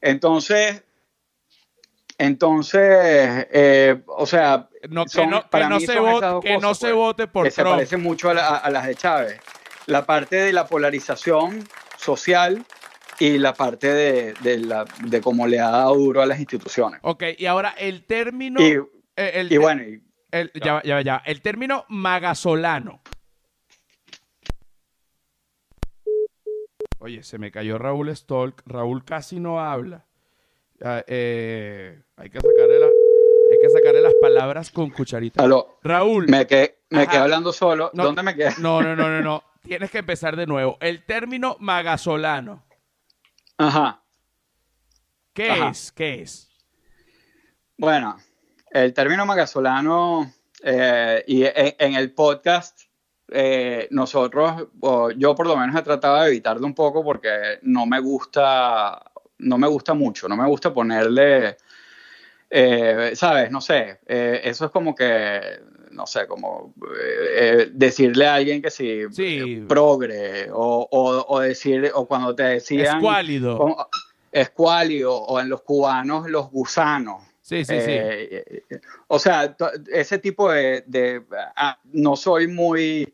[0.00, 0.82] Entonces,
[2.18, 2.80] entonces,
[3.50, 7.26] eh, o sea, no, que, no, para no, se vote, que no se pues, vote
[7.26, 9.40] por que se parecen mucho a, a, las de Chávez.
[9.86, 12.64] La parte de la polarización social
[13.18, 17.00] y la parte de, de, la, de cómo le ha dado duro a las instituciones.
[17.02, 18.60] Ok, y ahora el término...
[18.60, 18.72] Y,
[19.16, 19.82] eh, el, bueno...
[20.30, 21.22] el, ya, ya, ya.
[21.24, 23.02] El término magasolano.
[26.98, 28.62] Oye, se me cayó Raúl Stolk.
[28.64, 30.06] Raúl casi no habla.
[31.06, 35.42] Eh, hay, que sacarle hay que sacarle las palabras con cucharita.
[35.42, 35.78] Aló.
[35.82, 36.26] Raúl.
[36.28, 37.90] Me quedé, me quedé hablando solo.
[37.92, 38.50] ¿Dónde me quedé?
[38.58, 39.44] No, no, no, no, no.
[39.62, 40.78] Tienes que empezar de nuevo.
[40.80, 42.64] El término magasolano.
[43.62, 44.02] Ajá.
[45.32, 45.92] ¿Qué es?
[45.92, 46.50] ¿Qué es?
[47.78, 48.18] Bueno,
[48.70, 52.82] el término magasolano eh, y en, el podcast
[53.28, 54.66] eh, nosotros,
[55.16, 59.58] yo por lo menos he tratado de evitarlo un poco porque no me gusta, no
[59.58, 61.56] me gusta mucho, no me gusta ponerle,
[62.50, 63.50] eh, ¿sabes?
[63.50, 65.40] No sé, eso es como que,
[65.92, 66.74] no sé, como
[67.72, 69.64] decirle a alguien que si sí.
[69.68, 70.88] progre o,
[71.28, 72.96] o, decir, o cuando te decían...
[72.96, 73.88] Escuálido.
[74.30, 77.22] Escuálido o en los cubanos los gusanos.
[77.40, 77.98] Sí, sí, sí.
[79.08, 79.56] O sea,
[79.92, 81.22] ese tipo de...
[81.56, 83.12] Ah, no soy muy...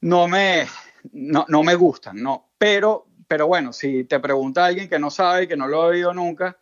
[0.00, 0.66] No me,
[1.12, 2.50] no, no me gustan, ¿no?
[2.56, 5.86] Pero, pero bueno, si te pregunta alguien que no sabe y que no lo ha
[5.86, 6.56] oído nunca,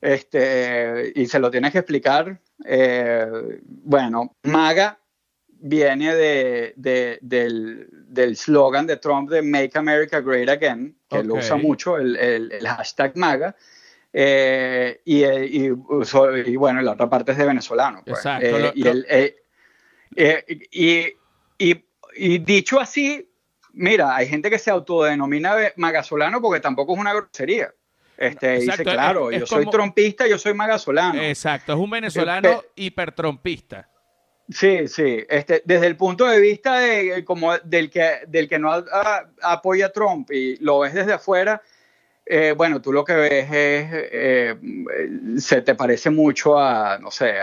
[0.00, 4.98] este, y se lo tienes que explicar, eh, bueno, MAGA
[5.48, 11.98] viene de, del slogan de Trump de Make America Great Again, que lo usa mucho,
[11.98, 13.56] el, el, hashtag MAGA.
[14.12, 15.72] Eh, y, y,
[16.46, 18.02] y, bueno, la otra parte es de venezolano.
[18.04, 18.18] Pues.
[18.18, 18.72] Exacto.
[20.14, 21.12] Eh, y,
[22.16, 23.30] y, dicho así,
[23.72, 27.74] mira, hay gente que se autodenomina magasolano porque tampoco es una grosería.
[28.16, 31.20] Este, dice, claro, yo soy trompista, yo soy magasolano.
[31.22, 33.88] Exacto, es un venezolano hipertrompista.
[34.48, 35.24] Sí, sí.
[35.28, 38.72] Este, desde el punto de vista de, como del, que, del que no
[39.42, 41.60] apoya a Trump y lo ves desde afuera,
[42.28, 44.56] eh, bueno, tú lo que ves es, eh,
[45.38, 47.34] se te parece mucho a, no sé,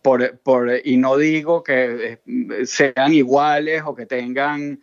[0.00, 4.80] por, por, y no digo que eh, sean iguales o que tengan,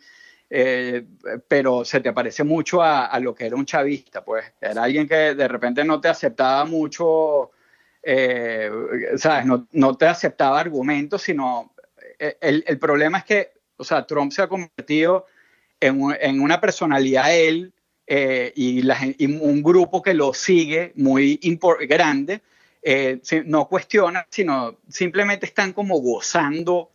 [1.48, 5.08] pero se te parece mucho a, a, lo que era un chavista, pues era alguien
[5.08, 7.52] que de repente no te aceptaba mucho
[8.02, 8.70] eh,
[9.16, 9.46] ¿sabes?
[9.46, 11.72] No, no, te aceptaba argumentos, sino
[12.18, 15.26] eh, el, el, problema es que, o sea, Trump se ha convertido
[15.78, 17.72] en, en una personalidad él
[18.06, 21.38] eh, y, la, y, un grupo que lo sigue muy
[21.88, 22.42] grande,
[22.82, 26.90] eh, no cuestionan, sino simplemente están como gozando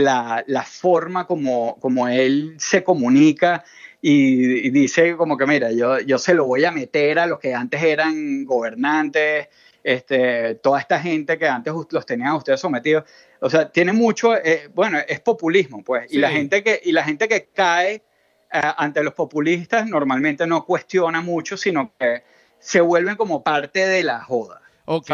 [0.00, 3.62] la, la forma como, como él se comunica
[4.00, 7.54] y, dice como que, mira, yo, yo se lo voy a meter a los que
[7.54, 9.48] antes eran gobernantes,
[9.84, 13.04] este, toda esta gente que antes los tenían ustedes sometidos.
[13.40, 16.12] O sea, tiene mucho, eh, bueno, es populismo, pues.
[16.12, 18.02] Y, la gente que, y la gente que cae eh,
[18.76, 22.22] ante los populistas normalmente no cuestiona mucho, sino que
[22.58, 24.61] se vuelven como parte de la joda.
[24.94, 25.10] Ok.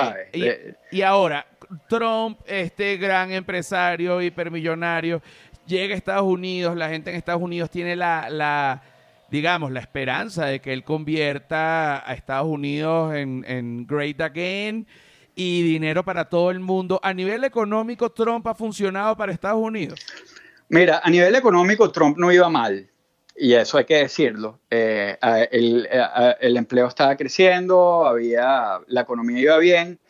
[0.91, 1.47] Y, ahora,
[1.89, 5.23] Trump, este gran empresario hipermillonario,
[5.67, 8.83] llega a Estados Unidos, la gente en Estados Unidos tiene la, la
[9.31, 14.87] digamos, la esperanza de que él convierta a Estados Unidos en, en great again
[15.37, 16.99] y dinero para todo el mundo.
[17.03, 20.01] A nivel económico, Trump ha funcionado para Estados Unidos.
[20.69, 22.91] Mira, a nivel económico, Trump no iba mal
[23.41, 24.59] y eso hay que decirlo.
[24.69, 25.17] Eh,
[25.51, 25.89] el,
[26.41, 30.01] el, empleo estaba creciendo, había, la economía iba bien.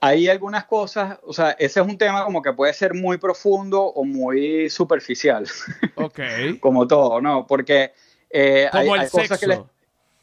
[0.00, 3.82] Hay algunas cosas, o sea, ese es un tema como que puede ser muy profundo
[3.82, 5.46] o muy superficial.
[5.96, 6.20] Ok.
[6.60, 7.46] como todo, ¿no?
[7.46, 7.92] Porque
[8.28, 9.70] eh, como hay, el cosas sexo.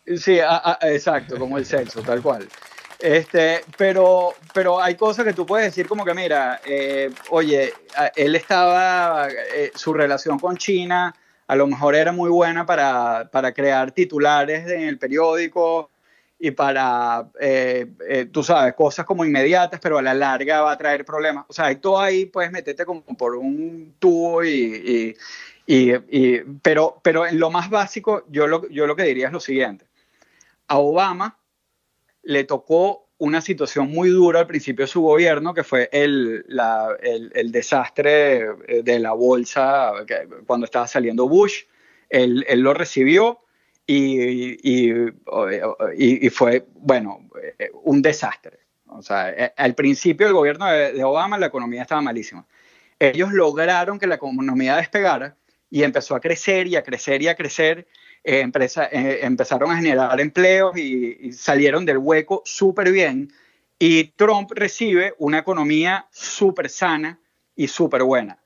[0.06, 0.38] que Sí,
[0.82, 2.48] exacto, como el sexo, tal cual.
[3.00, 7.74] Este, pero, pero hay cosas que tú puedes decir como que, mira, eh, oye,
[8.16, 9.28] él estaba,
[9.74, 11.14] su relación con China
[11.48, 15.90] a lo mejor era muy buena para, para crear titulares en el periódico
[16.40, 20.78] y para, eh, eh, tú sabes, cosas como inmediatas, pero a la larga va a
[20.78, 21.46] traer problemas.
[21.48, 25.16] O sea, todo ahí puedes meterte como por un tubo y,
[25.66, 29.34] y, y, pero, pero en lo más básico, yo lo, yo lo que diría es
[29.34, 29.86] lo siguiente.
[30.68, 31.38] A Obama
[32.24, 36.46] le tocó una situación muy dura al principio de su gobierno, que fue el,
[37.02, 39.92] el, desastre eh, de la bolsa
[40.46, 41.64] cuando estaba saliendo Bush.
[42.10, 43.40] Él, él lo recibió
[43.86, 44.58] y,
[45.96, 48.60] y, fue, bueno, eh, un desastre.
[48.88, 52.46] O sea, eh, al principio del gobierno de, Obama la economía estaba malísima.
[53.00, 55.36] Ellos lograron que la economía despegara
[55.70, 57.88] y empezó a crecer y a crecer y a crecer
[58.24, 63.32] eh, empresa, eh, empezaron a generar empleos y, salieron del hueco súper bien.
[63.78, 67.20] Y Trump recibe una economía súper sana
[67.56, 68.40] y súper buena.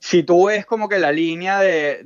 [0.00, 2.02] Si tú ves como que la línea de,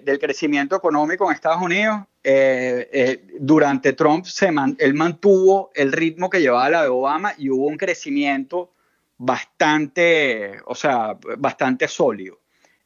[0.00, 6.40] del crecimiento económico en Estados Unidos, eh, durante Trump se él mantuvo el ritmo que
[6.40, 8.72] llevaba la de Obama y hubo un crecimiento
[9.16, 12.37] bastante, o sea, bastante sólido.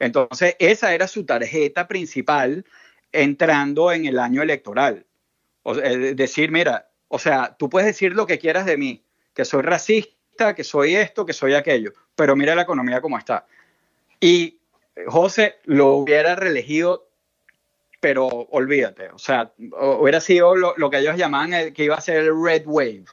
[0.02, 2.64] Entonces, esa era su tarjeta principal
[3.12, 5.06] entrando en el año electoral.
[5.62, 9.62] O decir, mira, o sea, tú puedes decir lo que quieras de mí, que soy
[9.62, 13.46] racista, que soy esto, que soy aquello, pero mira la economía como está.
[14.18, 14.58] Y
[15.06, 17.08] José lo hubiera reelegido,
[18.00, 19.52] pero olvídate, o sea,
[20.00, 23.04] hubiera sido lo, lo que ellos llamaban que iba a ser el red wave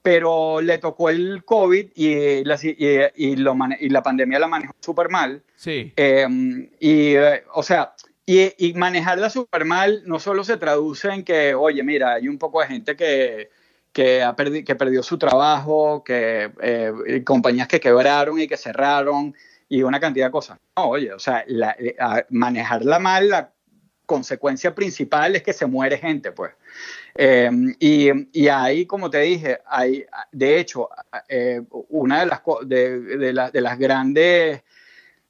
[0.00, 5.08] pero le tocó el COVID y la, y, lo y la pandemia la manejó súper
[5.08, 5.42] mal.
[5.56, 5.92] Sí.
[5.96, 7.16] Em, y,
[7.52, 7.94] o sea,
[8.26, 12.60] y, manejarla súper mal no solo se traduce en que, oye, mira, hay un poco
[12.60, 13.50] de gente que,
[13.92, 19.34] que, ha que perdió su trabajo, que eh, compañías que quebraron y que cerraron
[19.68, 20.58] y una cantidad de cosas.
[20.76, 21.96] No, oye, o sea, eh,
[22.30, 23.52] manejarla mal, la
[24.04, 26.52] consecuencia principal es que se muere gente, pues.
[27.14, 30.88] Eh, y, y, ahí, como te dije, hay, de hecho,
[31.28, 34.62] eh, una de las, de, de, de las grandes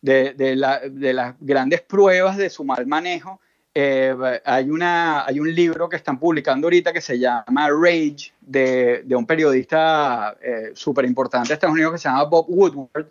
[0.07, 3.41] de, de, la, de, las grandes pruebas de su mal manejo,
[3.75, 4.15] eh,
[4.45, 9.17] hay, una, hay un libro que están publicando ahorita que se llama Rage, de, de
[9.17, 10.37] un periodista
[10.75, 13.09] súper importante de Estados Unidos que se llama Bob Woodward,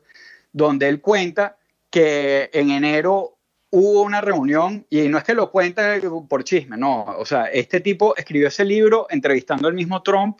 [0.54, 1.58] donde él cuenta
[1.90, 3.36] que en enero
[3.72, 7.82] hubo una reunión y no es que lo cuente por chisme, no, o sea, este
[7.82, 10.40] tipo escribió ese libro entrevistando al mismo Trump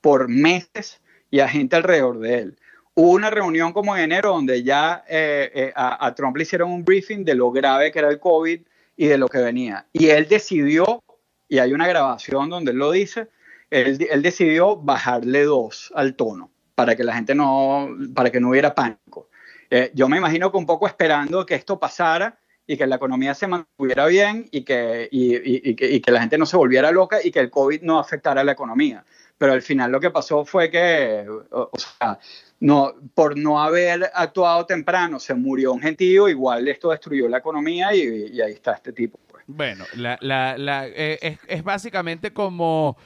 [0.00, 2.58] por meses y a gente alrededor de él.
[2.94, 6.84] Hubo una reunión como en enero donde ya eh, eh, a, Trump le hicieron un
[6.84, 8.60] briefing de lo grave que era el COVID
[8.96, 9.86] y de lo que venía.
[9.94, 11.02] Y él decidió,
[11.48, 13.28] y hay una grabación donde él lo dice,
[13.70, 18.74] él, decidió bajarle dos al tono para que la gente no, para que no hubiera
[18.74, 19.30] pánico.
[19.70, 23.32] Eh, yo me imagino que un poco esperando que esto pasara y que la economía
[23.32, 27.20] se mantuviera bien y que, y, que, y que la gente no se volviera loca
[27.24, 29.02] y que el COVID no afectara a la economía.
[29.42, 32.16] Pero al final lo que pasó fue que, o, sea,
[32.60, 37.92] no, por no haber actuado temprano se murió un gentío, igual esto destruyó la economía
[37.92, 39.18] y, ahí está este tipo.
[39.26, 39.42] Pues.
[39.48, 42.96] Bueno, la, la, la, eh, es, es, básicamente como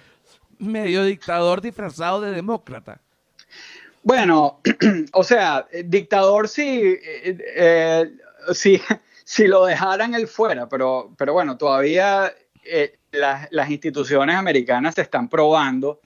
[0.58, 3.00] medio dictador disfrazado de demócrata.
[4.02, 4.60] Bueno,
[5.14, 8.10] o sea, dictador sí, eh, eh,
[8.52, 8.78] sí,
[9.24, 12.30] si lo dejaran él fuera, pero, pero bueno, todavía
[12.68, 16.00] eh, las, instituciones americanas se están probando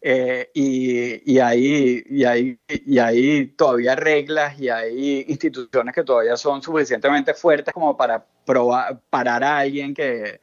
[0.00, 6.36] eh, y, y, hay, y, hay, y hay todavía reglas y hay instituciones que todavía
[6.36, 10.40] son suficientemente fuertes como para probar, parar a alguien que,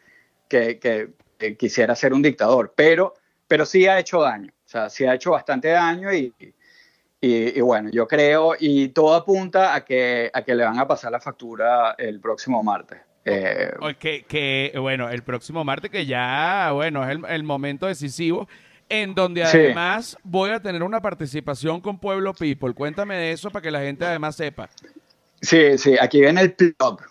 [0.50, 3.13] que, que, quisiera ser un dictador, pero,
[3.48, 6.34] pero sí ha hecho daño, o sea, sí ha hecho bastante daño y,
[7.22, 11.12] y, bueno, yo creo, y todo apunta a que, a que le van a pasar
[11.12, 13.00] la factura el próximo martes.
[13.24, 18.48] Eh, que, que, bueno, el próximo martes que ya, bueno, es el momento decisivo
[18.89, 22.74] en donde además voy a tener una participación con Pueblo People.
[22.74, 24.69] Cuéntame de eso para que la gente además sepa.
[25.41, 27.02] Sí, sí, aquí viene el plug.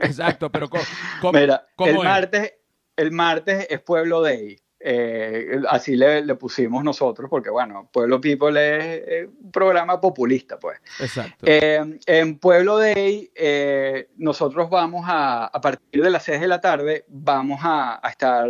[0.00, 0.68] Exacto, pero
[1.20, 2.54] ¿cómo, Mira, el, martes,
[2.96, 4.58] el martes es Pueblo Day.
[4.80, 10.78] Eh, así le, pusimos nosotros, porque bueno, Pueblo People es, un programa populista, pues.
[11.00, 11.44] Exacto.
[11.44, 16.60] Eh, en Pueblo Day, eh, nosotros vamos a, a partir de las 6 de la
[16.60, 18.48] tarde, vamos a, estar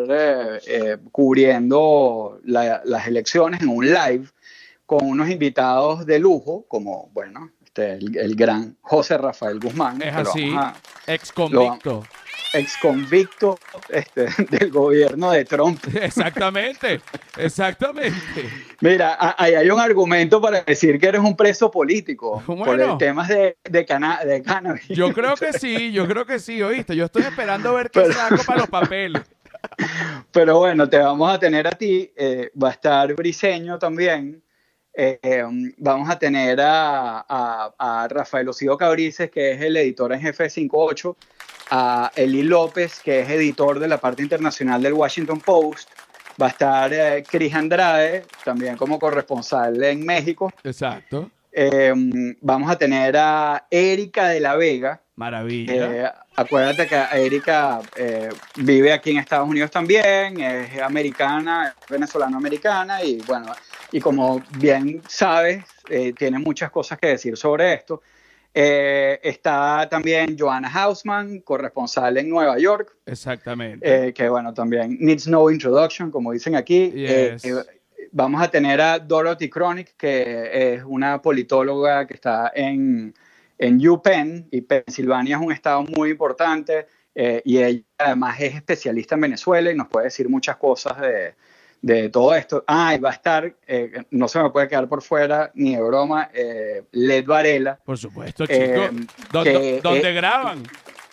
[1.11, 4.27] cubriendo las elecciones en un live
[4.87, 10.01] con unos invitados de lujo, como, bueno, este, el, gran José Rafael Guzmán.
[10.01, 10.55] Es así,
[11.07, 12.05] ex convicto
[12.53, 13.59] ex convicto
[13.89, 15.81] este, del gobierno de Trump.
[15.95, 17.01] Exactamente,
[17.37, 18.17] exactamente.
[18.81, 23.27] Mira, ahí hay un argumento para decir que eres un preso político por el tema
[23.27, 23.87] de, de,
[24.25, 24.89] de cannabis.
[24.89, 26.97] Yo creo que sí, yo creo que sí, oíste.
[26.97, 29.23] Yo estoy esperando ver qué saco para los papeles.
[30.33, 34.42] Pero bueno, te vamos a tener a ti, eh, va a estar Briseño también.
[35.01, 35.44] Eh,
[35.77, 40.51] vamos a tener a, a, Rafael Ocido Cabrices, que es el editor en jefe de
[40.51, 41.16] 58
[41.71, 45.90] a Eli López, que es editor de la parte internacional del Washington Post.
[46.40, 50.53] Va a estar eh, Chris Andrade, también como corresponsal en México.
[50.64, 51.31] Exacto.
[51.61, 51.92] Eh,
[52.40, 55.03] vamos a tener a Erika de la Vega.
[55.16, 55.75] Maravilla.
[55.75, 57.81] Eh, acuérdate que Erika
[58.59, 63.53] vive aquí en Estados Unidos también, es americana, venezolano-americana y bueno,
[63.90, 65.64] y como bien sabes,
[66.16, 68.03] tiene muchas cosas que decir sobre esto.
[68.55, 72.97] Eh, está también Joanna Hausman, corresponsal en Nueva York.
[73.07, 74.09] Exactamente.
[74.09, 76.92] Eh, que bueno, también needs no introduction, como dicen aquí.
[76.94, 77.37] Eh,
[78.13, 83.15] vamos a tener a Dorothy Chronic, que es una politóloga que está en,
[83.59, 86.87] en UPenn, y Pensilvania es un estado muy importante.
[87.15, 91.35] y ella además es especialista en Venezuela y nos puede decir muchas cosas de,
[91.81, 92.65] de todo esto.
[92.67, 95.83] Ah, y va a estar, eh, no se me puede quedar por fuera ni de
[95.83, 97.79] broma, eh, Led Varela.
[97.85, 99.83] Por supuesto, eh, chicos.
[99.83, 100.63] ¿Dónde, graban?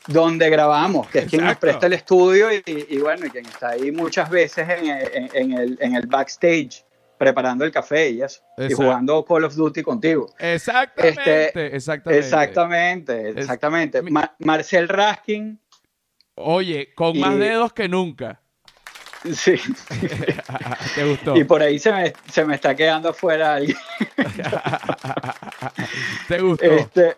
[0.07, 3.91] Donde grabamos, que es quien nos presta el estudio y, bueno, y quien está ahí
[3.91, 6.85] muchas veces en, el, en el backstage
[7.17, 8.41] preparando el café y eso.
[8.57, 10.33] Y jugando Call of Duty contigo.
[10.37, 12.19] Exactamente, este, exactamente.
[12.19, 14.01] Exactamente, exactamente.
[14.39, 15.59] Marcel Raskin.
[16.35, 18.41] Oye, con más dedos que nunca.
[19.33, 19.55] Sí.
[20.95, 21.35] ¿Te gustó?
[21.35, 23.77] Y por ahí se me, se me está quedando afuera alguien.
[26.27, 26.65] ¿Te gustó?
[26.65, 27.17] Este,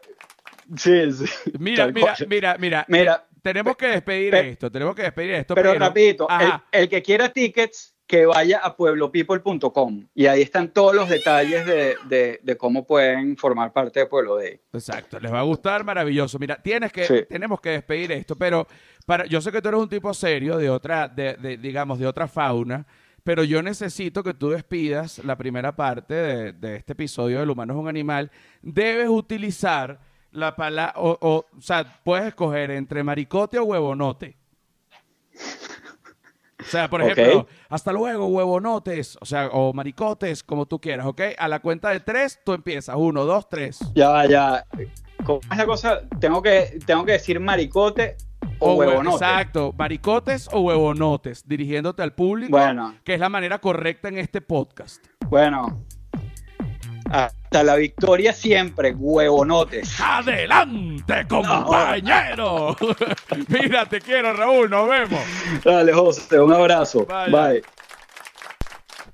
[0.75, 1.25] sí, sí.
[1.59, 3.27] Mira, mira, mira, mira, mira.
[3.41, 5.55] Tenemos que despedir esto, tenemos que despedir esto.
[5.55, 10.95] Pero, rapidito, el, el, que quiera tickets, que vaya a pueblopeople.com y ahí están todos
[10.95, 14.61] los detalles de, de, cómo pueden formar parte de Pueblo Day.
[14.71, 16.39] Exacto, les va a gustar, maravilloso.
[16.39, 18.65] Mira, tienes que, tenemos que despedir esto, pero
[19.05, 22.29] para, yo sé que tú eres un tipo serio de otra, de, digamos, de otra
[22.29, 22.87] fauna,
[23.25, 27.73] pero yo necesito que tú despidas la primera parte de, de este episodio del humano
[27.73, 28.31] es un animal.
[28.61, 29.99] Debes utilizar
[30.37, 34.37] la palabra, o, o, o sea, puedes escoger entre maricote o huevonote.
[36.59, 41.21] O sea, por ejemplo, hasta luego, huevonotes, o sea, o maricotes, como tú quieras, ¿ok?
[41.37, 42.95] A la cuenta de tres, tú empiezas.
[42.97, 43.79] Uno, dos, tres.
[43.93, 44.65] Ya, ya.
[45.23, 46.01] ¿Cómo es la cosa?
[46.19, 48.17] Tengo que, tengo que decir maricote
[48.59, 49.21] o, huevonotes.
[49.21, 52.95] Exacto, maricotes o huevonotes, dirigiéndote al público, bueno.
[53.03, 55.05] que es la manera correcta en este podcast.
[55.29, 55.85] Bueno,
[57.11, 59.99] hasta la victoria siempre, huevonotes.
[59.99, 62.75] ¡Adelante, compañero!
[63.47, 65.21] Mira, te quiero, Raúl, nos vemos.
[65.63, 67.05] Dale, José, un abrazo.
[67.05, 67.61] Bye.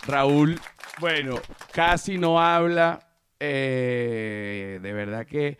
[0.05, 0.59] Raúl,
[0.99, 1.35] bueno,
[1.71, 2.99] casi no habla.
[3.39, 5.57] Eh, de verdad que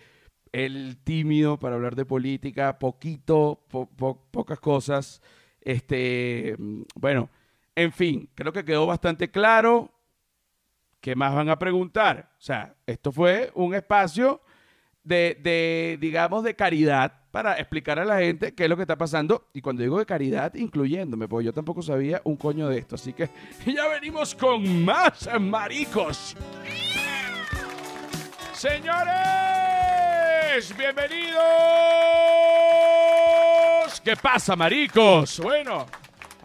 [0.51, 3.65] el tímido para hablar de política, poquito,
[4.31, 5.21] pocas cosas.
[5.59, 6.55] Este,
[6.95, 7.29] bueno,
[7.75, 9.91] en fin, creo que quedó bastante claro.
[11.03, 12.29] ¿Qué más van a preguntar?
[12.37, 14.39] O sea, esto fue un espacio
[15.03, 19.49] de, digamos, de caridad para explicar a la gente qué es lo que está pasando.
[19.53, 22.95] Y cuando digo de caridad, incluyéndome, porque yo tampoco sabía un coño de esto.
[22.95, 23.29] Así que
[23.65, 26.37] ya venimos con más maricos.
[28.53, 29.03] Señores,
[30.77, 31.41] bienvenidos.
[34.01, 35.37] ¿Qué pasa, maricos?
[35.41, 35.85] Bueno.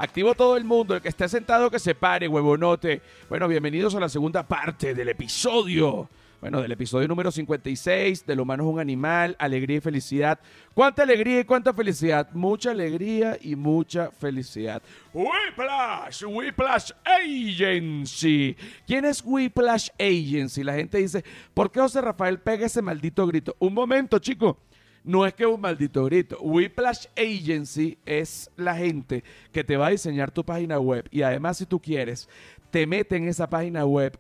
[0.01, 3.03] Activo todo el mundo, el que esté sentado que se pare, huevonote.
[3.29, 6.09] Bueno, bienvenidos a la segunda parte del episodio.
[6.41, 10.39] Bueno, del episodio número 56, del humano es un animal, alegría y felicidad.
[10.73, 12.29] ¿Cuánta alegría y cuánta felicidad?
[12.33, 14.81] Mucha alegría y mucha felicidad.
[15.13, 18.57] Whiplash, Whiplash Agency.
[18.87, 20.63] ¿Quién es Whiplash Agency?
[20.63, 21.25] La gente dice,
[21.55, 23.57] ¿por qué José Rafael pega ese maldito grito?
[23.59, 24.59] Un momento, chico.
[25.05, 26.39] No es que un maldito grito.
[26.41, 31.59] Whiplash Agency es la gente que te va a diseñar tu página web y además
[31.59, 32.29] si tú quieres,
[32.71, 34.19] te mete en esa página web,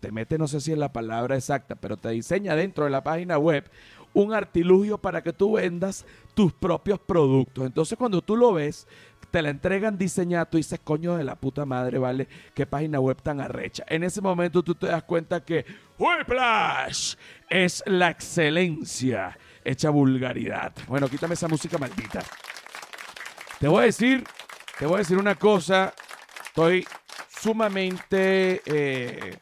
[0.00, 3.02] te mete no sé si es la palabra exacta, pero te diseña dentro de la
[3.02, 3.64] página web
[4.16, 7.66] un artilugio para que tú vendas tus propios productos.
[7.66, 8.86] Entonces cuando tú lo ves,
[9.30, 12.26] te la entregan diseñada, tú dices, coño de la puta madre, ¿vale?
[12.54, 13.84] Qué página web tan arrecha.
[13.88, 15.66] En ese momento tú te das cuenta que
[15.98, 17.16] Whiplash
[17.50, 19.36] es la excelencia
[19.66, 20.72] hecha vulgaridad.
[20.88, 22.22] Bueno, quítame esa música maldita.
[23.58, 24.24] Te voy a decir,
[24.78, 25.92] te voy a decir una cosa.
[26.46, 26.86] Estoy
[27.28, 29.38] sumamente eh,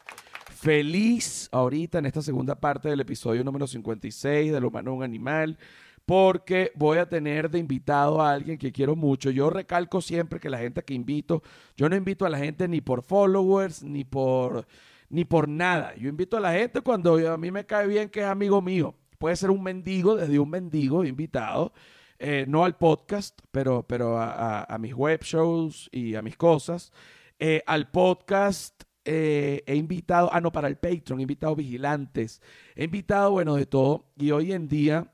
[0.49, 5.57] feliz ahorita en esta segunda parte del episodio número 56 de Lo humano un animal.
[6.05, 9.31] Porque voy a tener de invitado a alguien que quiero mucho.
[9.31, 11.41] Yo recalco siempre que la gente que invito,
[11.75, 14.67] yo no invito a la gente ni por followers, ni por,
[15.09, 15.95] ni por nada.
[15.95, 18.93] Yo invito a la gente cuando a mí me cae bien que es amigo mío
[19.25, 21.73] puede ser un mendigo, desde un mendigo invitado,
[22.19, 26.93] eh, no al podcast, pero, pero a, mis web shows y a mis cosas.
[27.39, 32.39] Eh, al podcast eh, he invitado, ah, no, para el Patreon, he invitado vigilantes,
[32.75, 34.13] he invitado, bueno, de todo.
[34.15, 35.11] Y hoy en día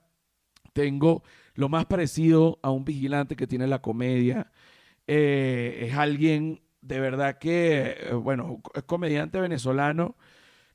[0.74, 4.52] tengo lo más parecido a un vigilante que tiene la comedia.
[5.08, 10.18] es alguien de verdad que, bueno, es comediante venezolano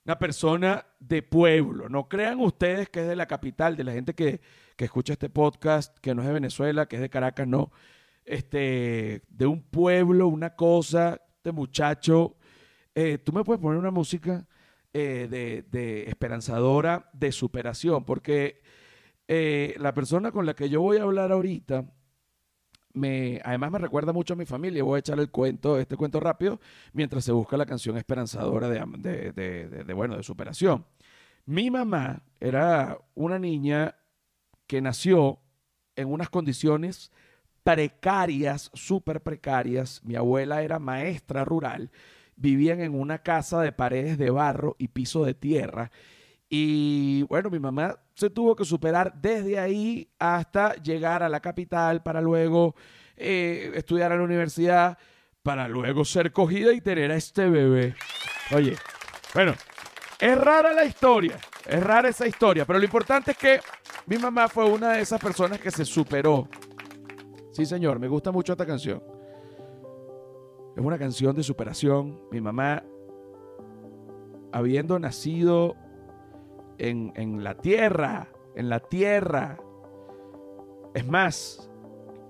[0.06, 1.88] una persona de pueblo.
[1.88, 4.40] No crean ustedes que es de la capital, de la gente que,
[4.78, 7.72] escucha este podcast, que no es de Venezuela, que es de Caracas, no.
[8.24, 12.36] Este, de un pueblo, una cosa, de muchacho.
[12.94, 14.46] Eh, tú me puedes poner una música
[14.94, 18.62] eh, de, esperanzadora, de superación, porque
[19.26, 21.84] eh, la persona con la que yo voy a hablar ahorita
[23.44, 24.82] además me recuerda mucho a mi familia.
[24.82, 26.60] Voy a echar el cuento, este cuento rápido,
[26.92, 30.84] mientras se busca la canción esperanzadora de, de, bueno, de superación.
[31.44, 33.94] Mi mamá era una niña
[34.66, 35.38] que nació
[35.94, 37.12] en unas condiciones
[37.62, 40.00] precarias, súper precarias.
[40.04, 41.90] Mi abuela era maestra rural,
[42.36, 45.90] vivían en una casa de paredes de barro y piso de tierra.
[46.48, 52.02] Y bueno, mi mamá se tuvo que superar desde ahí hasta llegar a la capital
[52.02, 52.74] para luego
[53.14, 54.96] eh, estudiar a la universidad,
[55.42, 57.94] para luego ser cogida y tener a este bebé.
[58.54, 58.74] Oye,
[59.34, 59.52] bueno,
[60.18, 61.36] es rara la historia,
[61.66, 63.60] es rara esa historia, pero lo importante es que
[64.06, 66.48] mi mamá fue una de esas personas que se superó.
[67.52, 69.02] Sí, señor, me gusta mucho esta canción.
[70.74, 72.20] Es una canción de superación.
[72.30, 72.82] Mi mamá,
[74.52, 75.76] habiendo nacido
[76.78, 79.58] en, la tierra, en la tierra.
[80.94, 81.70] Es más,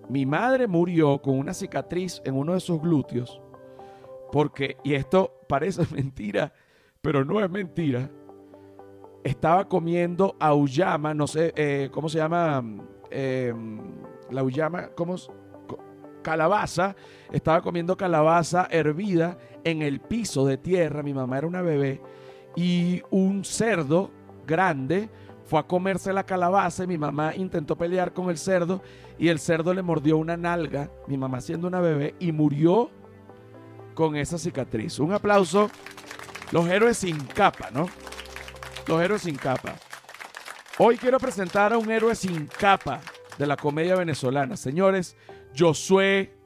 [0.09, 3.40] mi madre murió con una cicatriz en uno de sus glúteos,
[4.32, 6.53] porque, y esto parece mentira,
[7.01, 8.11] pero no es mentira,
[9.24, 12.64] estaba comiendo auyama, no sé, eh, ¿cómo se llama?
[13.11, 13.80] Em,
[14.30, 15.16] la auyama, ¿cómo?
[16.22, 16.97] Calabaza,
[17.30, 22.01] estaba comiendo calabaza hervida en el piso de tierra, mi mamá era una bebé,
[22.57, 24.11] y un cerdo
[24.47, 25.11] grande,
[25.44, 28.82] fue a comerse la calabaza y mi mamá intentó pelear con el cerdo
[29.18, 32.90] y el cerdo le mordió una nalga, mi mamá siendo una bebé, y murió
[33.94, 34.99] con esa cicatriz.
[34.99, 35.70] Un aplauso.
[36.53, 37.88] Los héroes sin capa, ¿no?
[38.86, 39.74] Los héroes sin capa.
[40.78, 43.01] Hoy quiero presentar a un héroe sin capa
[43.38, 44.57] de la comedia venezolana.
[44.57, 45.16] Señores,
[45.59, 46.36] Josué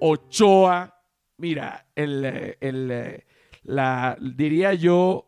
[0.00, 0.94] Ochoa.
[1.36, 3.24] Mira, el, el,
[3.62, 5.27] la, diría yo,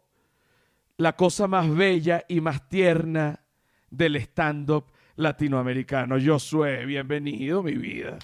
[1.00, 3.40] la cosa más bella y más tierna
[3.88, 4.84] del stand-up
[5.16, 6.16] latinoamericano.
[6.22, 8.18] Josué, bienvenido, mi vida.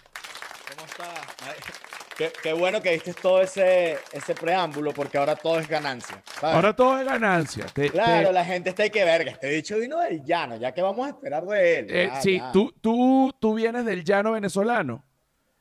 [0.69, 2.33] ¿Cómo estás?
[2.43, 6.23] Qué, bueno que diste todo ese, ese preámbulo, porque ahora todo es ganancia.
[6.43, 7.65] Ahora todo es ganancia.
[7.91, 9.33] claro, la gente está ahí que verga.
[9.33, 11.87] Este dicho vino del llano, ya que vamos a esperar de él.
[11.89, 15.03] Eh, sí, Tú, tú, tú vienes del llano venezolano.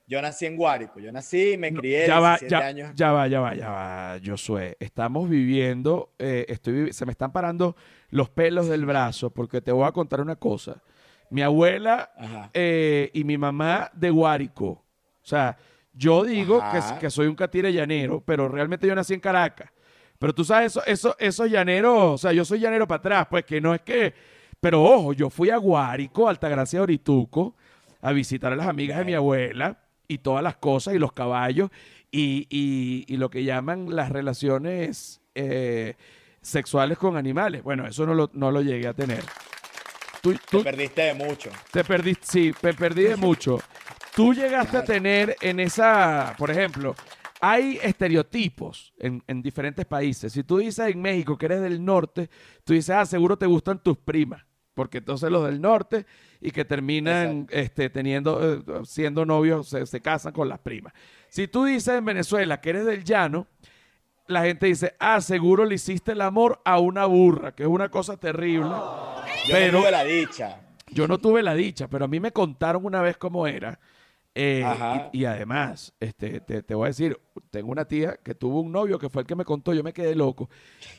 [0.08, 2.91] Yo nací en Guárico, yo nací, me crié ya va, ya, años.
[2.95, 4.78] Ya va, ya va, ya va, Josué.
[4.80, 7.76] Estamos viviendo, eh, estoy, se me están parando
[8.12, 10.84] los pelos del brazo porque te voy a contar una cosa.
[11.32, 12.12] Mi abuela
[12.53, 14.68] eh, y mi mamá de Guárico.
[14.68, 15.58] O sea,
[15.91, 19.72] yo digo que, que, soy un catire llanero, pero realmente yo nací en Caracas.
[20.20, 23.43] Pero tú sabes, eso, eso, esos llaneros, o sea, yo soy llanero para atrás, pues
[23.43, 24.14] que no es que...
[24.62, 27.56] Pero ojo, yo fui a Guárico, Altagracia Orituco,
[28.01, 31.70] a visitar a las amigas de mi abuela y todas las cosas y los caballos
[32.12, 35.95] y, y- y lo que llaman las relaciones eh,
[36.41, 37.64] sexuales con animales.
[37.64, 39.24] Bueno, eso no lo, no lo llegué a tener.
[40.22, 41.51] Tú, Te perdiste de mucho.
[41.72, 43.60] te perdiste, sí, me perdí de mucho.
[44.16, 46.95] Tú llegaste a tener en esa, por ejemplo,
[47.41, 50.34] hay estereotipos en, en diferentes países.
[50.34, 52.30] Si tú dices en México que eres del norte,
[52.64, 54.43] tú dices, ah, seguro te gustan tus primas.
[54.74, 56.06] Porque entonces los del norte
[56.45, 60.93] y que terminan este, teniendo, eh, siendo novios, se, se casan con las primas.
[61.27, 63.47] Si tú dices en Venezuela que eres del llano,
[64.27, 67.89] la gente dice, ah, seguro le hiciste el amor a una burra, que es una
[67.89, 68.69] cosa terrible.
[68.69, 70.61] Yo Pero- no tuve la dicha.
[70.91, 73.79] Yo no tuve la dicha, pero a mí me contaron una vez cómo era.
[74.37, 74.63] Eh,
[75.13, 77.17] y además, este, te, te voy a decir,
[77.49, 79.93] tengo una tía que tuvo un novio que fue el que me contó, yo me
[79.93, 80.49] quedé loco.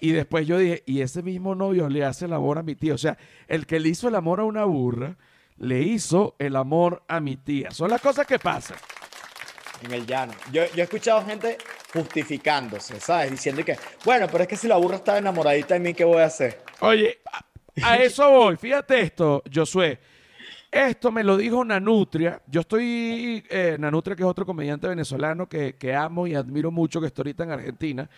[0.00, 2.94] Y después yo dije, y ese mismo novio le hace el amor a mi tía.
[2.94, 3.16] O sea,
[3.46, 5.16] el que le hizo el amor a una burra,
[5.58, 7.70] le hizo el amor a mi tía.
[7.70, 8.76] Son las cosas que pasan.
[9.82, 10.32] En el llano.
[10.52, 11.58] Yo, yo he escuchado gente
[11.92, 13.30] justificándose, ¿sabes?
[13.30, 16.22] Diciendo que, bueno, pero es que si la burra está enamoradita de mí, ¿qué voy
[16.22, 16.62] a hacer?
[16.80, 17.44] Oye, a,
[17.90, 18.56] a eso voy.
[18.56, 19.98] Fíjate esto, Josué.
[20.70, 22.42] Esto me lo dijo Nanutria.
[22.46, 27.00] Yo estoy, eh, Nanutria, que es otro comediante venezolano que, que amo y admiro mucho,
[27.00, 28.10] que está ahorita en Argentina.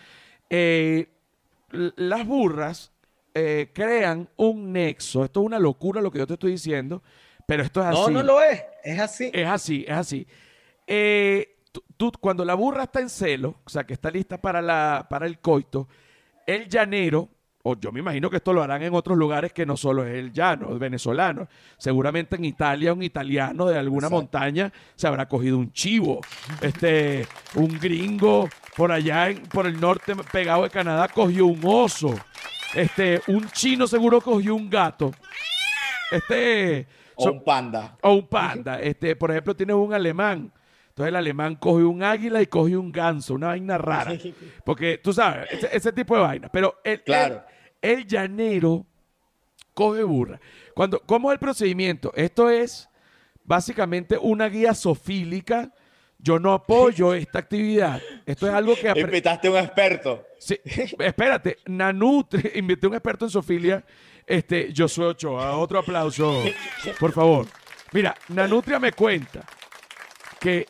[0.49, 1.07] Eh,
[1.71, 2.91] las burras
[3.33, 5.23] eh, crean un nexo.
[5.23, 7.03] Esto es una locura lo que yo te estoy diciendo,
[7.49, 7.99] pero esto es así.
[7.99, 8.61] No, no lo es.
[8.83, 9.31] Es así.
[9.33, 10.27] Es así, es así.
[10.85, 14.61] Eh, tú- tú- cuando la burra está en celo, o sea, que está lista para,
[14.61, 15.87] la, para el coito,
[16.45, 17.27] el llanero,
[17.63, 20.13] o yo me imagino que esto lo harán en otros lugares que no solo es
[20.15, 21.47] el llano, el venezolano.
[21.77, 24.15] Seguramente en Italia un italiano de alguna Exacto.
[24.21, 26.21] montaña se habrá cogido un chivo.
[26.61, 28.47] Este, un gringo
[28.77, 32.13] por allá en- por el norte pegado de Canadá cogió un oso.
[32.75, 35.11] Este, un chino seguro cogió un gato.
[36.11, 36.87] Este,
[37.19, 37.97] O so- un panda.
[38.01, 38.79] o un panda.
[38.81, 40.51] Este, por ejemplo, tienes un alemán.
[40.89, 44.13] Entonces el alemán coge un águila y coge un ganso, una vaina rara.
[44.65, 46.49] Porque tú sabes, ese, ese tipo de vaina.
[46.49, 47.43] Pero el, Claro.
[47.81, 48.85] el, el llanero
[49.73, 50.39] coge burra.
[50.73, 52.11] Cuando, ¿Cómo es el procedimiento?
[52.15, 52.89] Esto es
[53.45, 55.71] básicamente una guía sofílica.
[56.17, 58.01] Yo no apoyo esta actividad.
[58.25, 58.91] Esto es algo que...
[58.99, 60.25] Invitaste a un experto.
[60.37, 60.57] Sí,
[60.99, 63.83] espérate, Nanutri, invité a un experto en sofilia,
[64.29, 66.41] este, Josué Ochoa, otro aplauso,
[66.99, 67.47] por favor.
[67.91, 69.41] Mira, Nanutria me cuenta
[70.39, 70.67] que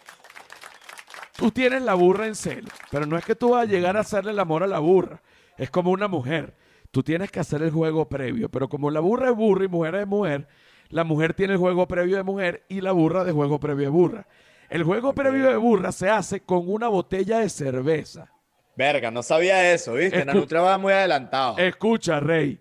[1.36, 4.01] tú tienes la burra en celo, pero no es que tú vas a llegar a
[4.01, 5.22] hacerle el amor a la burra,
[5.57, 6.55] es como una mujer.
[6.91, 9.95] Tú tienes que hacer el juego previo, pero como la burra es burra y mujer
[9.95, 10.47] es mujer,
[10.89, 13.89] la mujer tiene el juego previo de mujer y la burra de juego previo de
[13.91, 14.28] burra.
[14.70, 18.32] El juego previo de burra se hace con una botella de cerveza.
[18.76, 20.22] Verga, no sabía eso, ¿viste?
[20.22, 21.57] Escu- Nanutria va muy adelantado.
[21.57, 22.60] Escucha, Rey.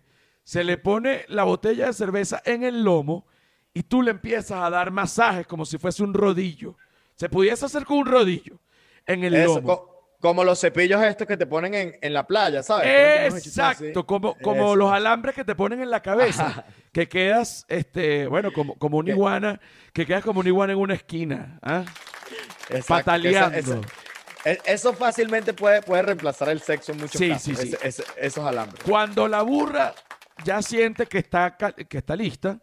[0.49, 3.27] Se le pone la botella de cerveza en el lomo
[3.75, 6.75] y tú le empiezas a dar masajes como si fuese un rodillo.
[7.17, 8.59] Se pudiese hacer con un rodillo
[9.07, 9.67] en el Eso, lomo.
[9.67, 12.87] co- como los cepillos estos que te ponen en, en la playa, ¿sabes?
[13.47, 14.77] Exacto, como, como Eso.
[14.77, 16.65] los alambres que te ponen en la cabeza, Ajá.
[16.93, 19.61] que quedas, este, bueno, como, como una iguana,
[19.93, 21.85] que quedas como una iguana en una esquina, ¿ah?
[22.71, 23.51] Exacto, pataleando.
[23.53, 27.43] que esa- esa- e- eso fácilmente puede, puede reemplazar el sexo en muchos Sí, casos.
[27.59, 27.77] sí, sí.
[27.83, 28.83] ese- esos alambres.
[28.83, 29.95] Cuando la burra
[30.45, 32.63] ya siente que está, que está lista,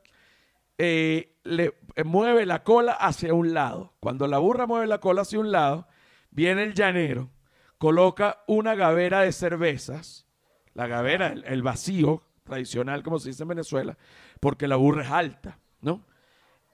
[0.78, 3.94] eh, le eh, mueve la cola hacia un lado.
[4.00, 5.88] Cuando la burra mueve la cola hacia un lado,
[6.32, 7.30] viene el llanero,
[7.78, 10.26] coloca una gavera de cervezas,
[10.74, 13.98] la gavera, el, el vacío tradicional, como se dice en Venezuela,
[14.40, 16.06] porque la burra es alta, ¿no?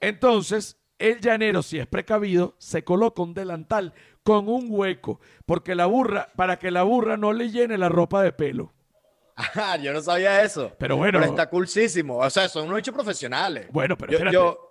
[0.00, 5.86] Entonces, el llanero, si es precavido, se coloca un delantal con un hueco, porque la
[5.86, 8.72] burra, para que la burra no le llene la ropa de pelo.
[9.42, 10.72] Ajá, yo no sabía eso.
[10.78, 11.18] Pero bueno.
[11.18, 12.18] Pero está coolísimo.
[12.18, 13.66] O sea, son unos hechos profesionales.
[13.70, 14.34] Bueno, pero Yo- espérate.
[14.34, 14.68] yo-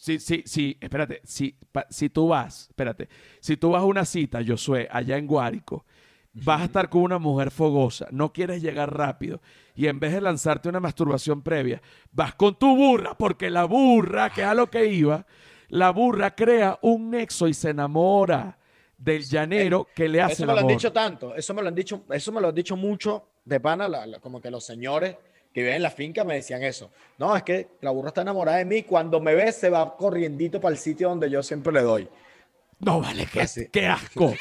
[0.00, 1.20] Sí, sí, sí, espérate.
[1.24, 3.08] Si, pa- si tú vas, espérate.
[3.40, 5.84] Si tú vas a una cita, Josué, allá en Guárico,
[6.32, 9.40] vas a estar con una mujer fogosa, no quieres llegar rápido
[9.74, 14.30] y en vez de lanzarte una masturbación previa, vas con tu burra, porque la burra,
[14.30, 15.26] que es a lo que iba,
[15.68, 18.56] la burra crea un nexo y se enamora
[18.96, 21.68] del llanero que le hace Eso el me lo han dicho tanto, eso me lo
[21.68, 24.64] han dicho, eso me lo han dicho mucho de pana, la- la- como que los
[24.64, 25.16] señores
[25.52, 26.90] que viven en la finca me decían eso.
[27.16, 30.60] No, es que la burra está enamorada de mí, cuando me ve se va corriendito
[30.60, 32.08] para el sitio donde yo siempre le doy.
[32.80, 33.68] No, vale, qué, Así.
[33.72, 34.34] qué asco.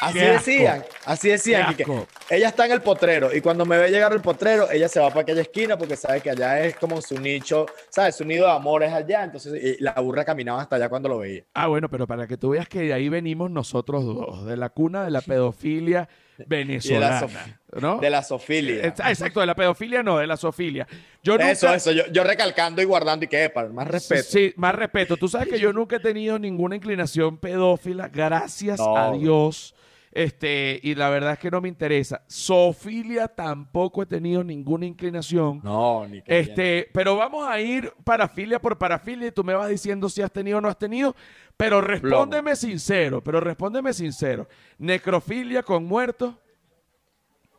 [0.00, 0.50] Así Qué asco.
[0.50, 2.06] decían, así decían, Qué que asco.
[2.28, 5.08] ella está en el potrero y cuando me ve llegar el potrero, ella se va
[5.10, 8.16] para aquella esquina porque sabe que allá es como su nicho, ¿sabes?
[8.16, 11.18] Su nido de amor es allá, entonces y la burra caminaba hasta allá cuando lo
[11.18, 11.44] veía.
[11.54, 14.70] Ah, bueno, pero para que tú veas que de ahí venimos nosotros dos, de la
[14.70, 16.08] cuna de la pedofilia
[16.46, 17.20] venezolana.
[17.20, 17.98] sof- ¿no?
[17.98, 18.86] De la sofilia.
[18.86, 20.86] Ex- Exacto, de la pedofilia no, de la zoofilia.
[21.22, 24.24] Yo nunca, Eso, eso, yo, yo recalcando y guardando y que, para más respeto.
[24.28, 25.16] Sí, más respeto.
[25.16, 28.96] Tú sabes que yo nunca he tenido ninguna inclinación pedófila, gracias No.
[28.96, 29.74] a Dios.
[30.12, 32.22] Este, y la verdad es que no me interesa.
[32.30, 35.60] Zoofilia tampoco he tenido ninguna inclinación.
[35.64, 39.70] No, ni que Este, pero vamos a ir parafilia por parafilia y tú me vas
[39.70, 41.16] diciendo si has tenido o no has tenido,
[41.56, 44.46] pero respóndeme sincero, pero respóndeme sincero.
[44.78, 46.34] Necrofilia con muertos?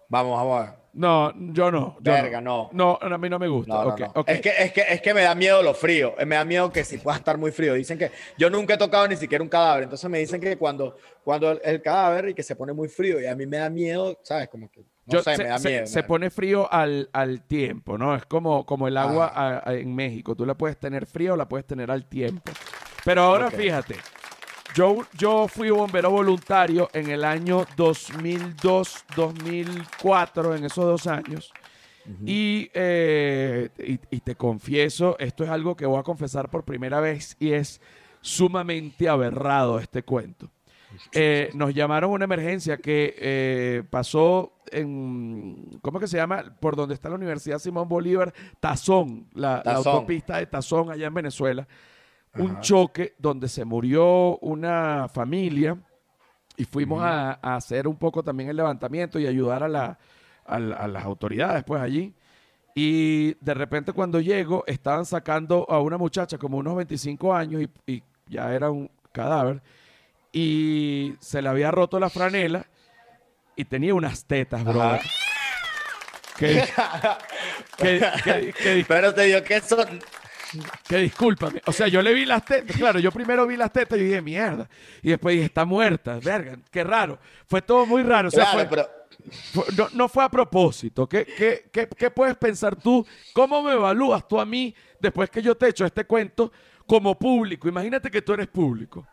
[0.07, 0.82] Vamos, vamos a ver.
[0.93, 1.97] No, yo no.
[2.01, 2.69] yo Verga, no.
[2.71, 3.73] No, a mí no me gusta.
[3.73, 4.23] No, no.
[4.27, 6.13] Es, que, es, que, es que me da miedo lo frío.
[6.25, 7.73] Me da miedo que si pueda estar muy frío.
[7.73, 9.83] Dicen que yo nunca he tocado ni siquiera un cadáver.
[9.85, 13.19] Entonces me dicen que cuando, cuando el, el cadáver y que se pone muy frío
[13.19, 14.49] y a mí me da miedo, ¿sabes?
[14.49, 15.87] Como que, no Yo- sé, se, me da se- miedo.
[15.87, 18.15] se pone frío al, al tiempo, ¿no?
[18.15, 20.35] Es como, como el agua a- a- en México.
[20.35, 22.51] Tú la puedes tener fría o la puedes tener al tiempo.
[23.03, 23.95] Pero ahora fíjate,
[24.73, 31.51] yo, yo fui bombero voluntario en el año 2002, 2004, en esos dos años.
[32.25, 36.99] y, eh, y, y te confieso, esto es algo que voy a confesar por primera
[36.99, 37.79] vez y es
[38.21, 40.49] sumamente aberrado este cuento.
[41.11, 46.55] Eh, nos llamaron una emergencia que eh, pasó en, ¿cómo que se llama?
[46.59, 51.67] Por donde está la Universidad Simón Bolívar, Tazón, la, autopista de Tazón allá en Venezuela.
[52.35, 55.77] Un choque donde se murió una familia
[56.57, 59.97] y fuimos a, a hacer un poco también el levantamiento y ayudar a, la,
[60.45, 62.13] a, la- a las autoridades pues allí.
[62.75, 67.91] Y de repente cuando llego estaban sacando a una muchacha como unos 25 años y,
[67.91, 69.61] y ya era un cadáver
[70.31, 72.65] y se le había roto la franela
[73.55, 75.01] y tenía unas tetas, brother.
[76.35, 76.63] Que,
[77.77, 79.77] que, que- que dis- Pero te digo que eso.
[80.87, 81.61] Que discúlpame.
[81.65, 82.75] O sea, yo le vi las tetas.
[82.77, 84.69] Claro, yo primero vi las tetas y dije, mierda.
[85.01, 86.19] Y después dije, está muerta.
[86.23, 87.19] Verga, qué raro.
[87.47, 88.27] Fue todo muy raro.
[88.27, 88.89] O sea, Claro, fue- pero.
[89.53, 91.07] fue- no, no fue a propósito.
[91.07, 93.05] ¿Qué, qué, qué, qué puedes pensar tú?
[93.33, 96.51] ¿Cómo me evalúas tú a mí después que yo te echo este cuento
[96.85, 97.67] como público?
[97.67, 99.07] Imagínate que tú eres público.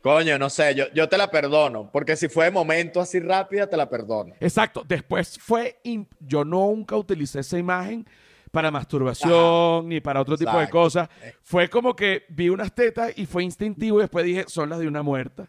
[0.00, 1.90] Coño, no sé, yo, yo te la perdono.
[1.92, 4.34] Porque si fue de momento así rápida, te la perdono.
[4.38, 4.84] Exacto.
[4.86, 5.80] Después fue.
[6.20, 8.06] Yo nunca utilicé esa imagen
[8.50, 11.08] para masturbación ni para otro tipo de cosas.
[11.42, 14.88] Fue como que vi unas tetas y fue instintivo y después dije, son las de
[14.88, 15.48] una muerta.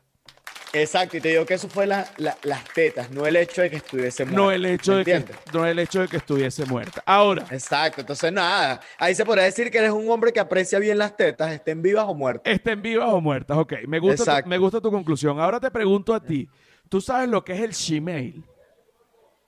[0.72, 3.72] Exacto, y te digo que eso fue la- la- las tetas, no el hecho de
[3.72, 4.39] que estuviese muerta.
[4.39, 5.45] No el hecho ¿me de que, entiendes?
[5.52, 7.02] no el hecho de que estuviese muerta.
[7.08, 8.80] Ahora, Exacto, entonces nada.
[9.00, 12.06] Ahí se podría decir que eres un hombre que aprecia bien las tetas, estén vivas
[12.08, 12.54] o muertas.
[12.54, 13.58] estén vivas o muertas.
[13.58, 15.39] Ok, me gusta, tu, me gusta tu conclusión.
[15.39, 16.47] Ahora te pregunto a ti.
[16.88, 18.43] ¿Tú sabes lo que es el Gmail?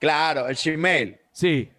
[0.00, 1.18] Claro, el Gmail.
[1.32, 1.70] Sí.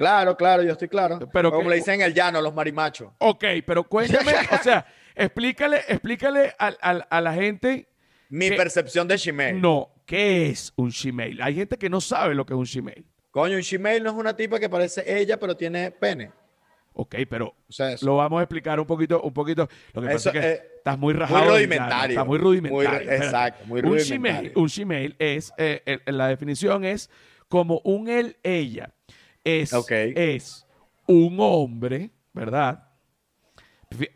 [0.00, 1.18] Claro, claro, yo estoy claro.
[1.30, 3.12] Pero Como que- le dicen en el llano, los marimachos.
[3.18, 7.86] Ok, pero cuéntame, o sea, explícale, explícale al- al- a, la gente,
[8.30, 9.60] Mi percepción de Gmail.
[9.60, 11.42] no, ¿qué es un Gmail?
[11.42, 13.04] Hay gente que no sabe lo que es un Gmail.
[13.30, 16.30] Coño, un Gmail no es una tipa que parece ella, pero tiene pene.
[16.94, 19.68] Ok, pero O sea, lo vamos a explicar un poquito, un poquito.
[19.92, 21.40] Lo que pasa es que eh, estás muy rajado.
[21.42, 22.14] del rudimentario.
[22.14, 22.90] Está muy rudimentario.
[23.04, 24.40] Muy- exacto, muy un rudimentario.
[24.40, 27.10] Gmail, un Gmail es, eh, el- la definición es
[27.48, 28.92] como un él, ella.
[29.44, 29.72] Es,
[30.16, 30.66] es
[31.06, 32.86] un hombre, ¿verdad?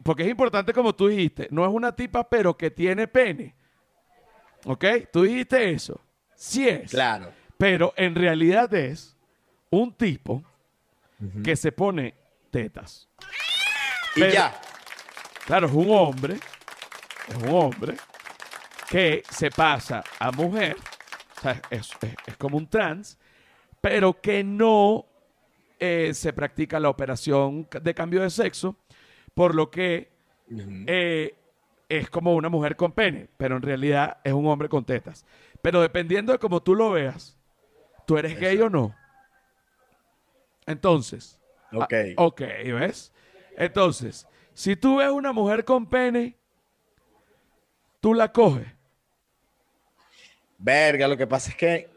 [0.02, 3.54] Porque es importante, como tú dijiste, no es una tipa, pero que tiene pene.
[4.66, 4.84] ¿Ok?
[5.12, 6.00] Tú dijiste eso.
[6.36, 6.90] Sí es.
[6.90, 7.32] Claro.
[7.58, 9.16] Pero en realidad es
[9.70, 10.42] un tipo
[11.42, 12.14] que se pone
[12.50, 13.08] tetas.
[14.16, 14.60] Y Pero- ya.
[15.46, 16.34] Claro, es un hombre,
[17.28, 17.96] es un hombre
[18.88, 20.76] que se pasa a mujer,
[21.36, 23.18] o sea, es, es- es como un trans,
[23.80, 25.06] pero que no
[25.78, 28.76] eh, se practica la operación de cambio de sexo,
[29.34, 30.10] por lo que
[30.86, 31.34] eh,
[31.88, 35.24] es como una mujer con pene, pero en realidad es un hombre con tetas.
[35.62, 37.36] Pero dependiendo de cómo tú lo veas,
[38.06, 38.94] tú eres gay o no.
[40.66, 41.40] Entonces,
[41.72, 41.92] Ok.
[41.92, 43.12] Ah, ok, ¿ves?
[43.56, 46.36] Entonces, si tú ves una mujer con pene,
[48.00, 48.68] tú la coges.
[50.58, 51.88] Verga, lo que pasa es que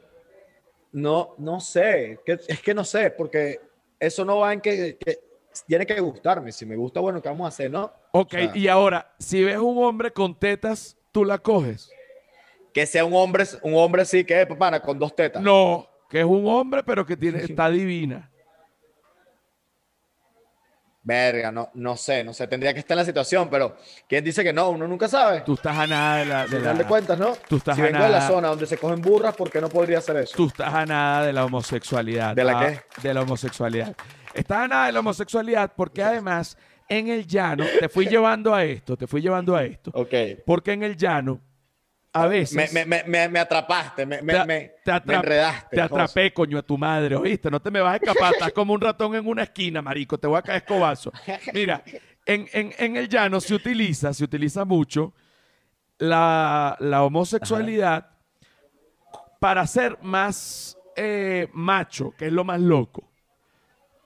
[0.91, 3.59] no, no sé, que- es que no sé, porque
[3.99, 5.19] eso no va en que, que
[5.65, 6.51] tiene que gustarme.
[6.51, 7.91] Si me gusta, bueno, ¿qué vamos a hacer, no?
[8.11, 11.89] Ok, O sea, y ahora, si ves un hombre con tetas, tú la coges.
[12.73, 15.41] Que sea un hombre, un hombre sí que es papana con dos tetas.
[15.41, 18.31] No, que es un hombre, pero que tiene, está divina.
[21.07, 23.77] Verga, no, no sé, no sé, tendría que estar en la situación, pero
[24.09, 24.71] ¿quién dice que no?
[24.71, 25.39] Uno nunca sabe.
[25.45, 26.47] Tú estás a nada de la.
[26.47, 27.33] De la- de cuentas, ¿no?
[27.47, 29.61] tú estás si a vengo de la nada- zona donde se cogen burras, ¿por qué
[29.61, 30.35] no podría hacer eso?
[30.35, 32.35] tú estás a nada de la homosexualidad.
[32.35, 32.81] ¿De la ah, qué?
[33.07, 33.95] De la homosexualidad.
[34.33, 36.57] Estás a nada de la homosexualidad porque además
[36.89, 39.91] en el llano, te fui llevando a esto, te fui llevando a esto.
[39.93, 40.13] Ok.
[40.45, 41.39] Porque en el llano
[42.23, 42.73] a veces.
[42.73, 45.75] Me, me, me, me atrapaste, me, Te- me enredaste.
[45.75, 45.93] Te José.
[46.03, 47.49] atrapé, coño, a tu madre, ¿oíste?
[47.51, 48.33] No te me vas a escapar.
[48.33, 50.17] Estás como un ratón en una esquina, marico.
[50.17, 51.11] Te voy a caer escobazo.
[51.53, 51.83] Mira,
[52.25, 55.13] en, en- en el llano se utiliza, se utiliza mucho
[55.97, 58.11] la, la homosexualidad
[59.39, 63.09] para ser más eh, macho, que es lo más loco.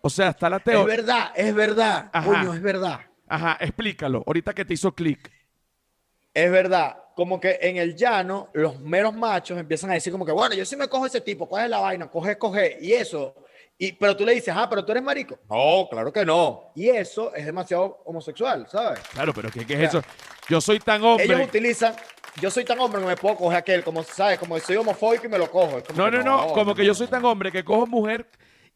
[0.02, 0.96] O sea, está la Es teoría.
[0.96, 2.10] verdad, es verdad.
[2.12, 2.28] Ajá.
[2.28, 3.00] Coño, es verdad.
[3.28, 4.24] Ajá, explícalo.
[4.26, 5.32] Ahorita que te hizo clic.
[6.34, 6.98] Es verdad.
[7.16, 10.66] Como que en el llano, los meros machos empiezan a decir como que, bueno, yo
[10.66, 12.10] sí me cojo ese tipo, ¿cuál es la vaina?
[12.10, 12.78] Coge, coge.
[12.82, 13.36] Y eso.
[13.78, 15.40] Y, pero tú le dices, ah, pero tú eres marico.
[15.50, 16.72] No, claro que no.
[16.76, 19.00] Y eso es demasiado homosexual, ¿sabes?
[19.12, 20.04] Claro, pero ¿qué, qué es eso?
[20.48, 21.26] Yo soy tan hombre.
[21.26, 21.96] Ellos utilizan,
[22.40, 24.38] yo soy tan hombre que me puedo coger aquel, como, ¿sabes?
[24.38, 25.82] Como soy homofóbico y me lo cojo.
[25.96, 28.28] No, no, no, como que yo soy tan hombre que cojo mujer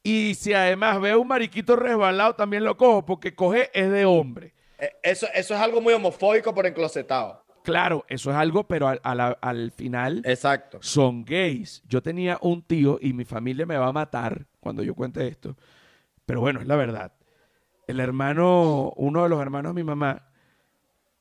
[0.04, 4.54] y si además veo un mariquito resbalado también lo cojo porque coge es de hombre.
[4.80, 7.45] Eh, Eso, eso es algo muy homofóbico por enclosetado.
[7.66, 10.78] Claro, eso es algo, pero al, a la- al final Exacto.
[10.82, 11.84] son gays.
[11.88, 15.58] Yo tenía un tío y mi familia me va a matar cuando yo cuente esto,
[16.26, 17.12] pero bueno, es la verdad.
[17.88, 20.30] El hermano, uno de los hermanos de mi mamá,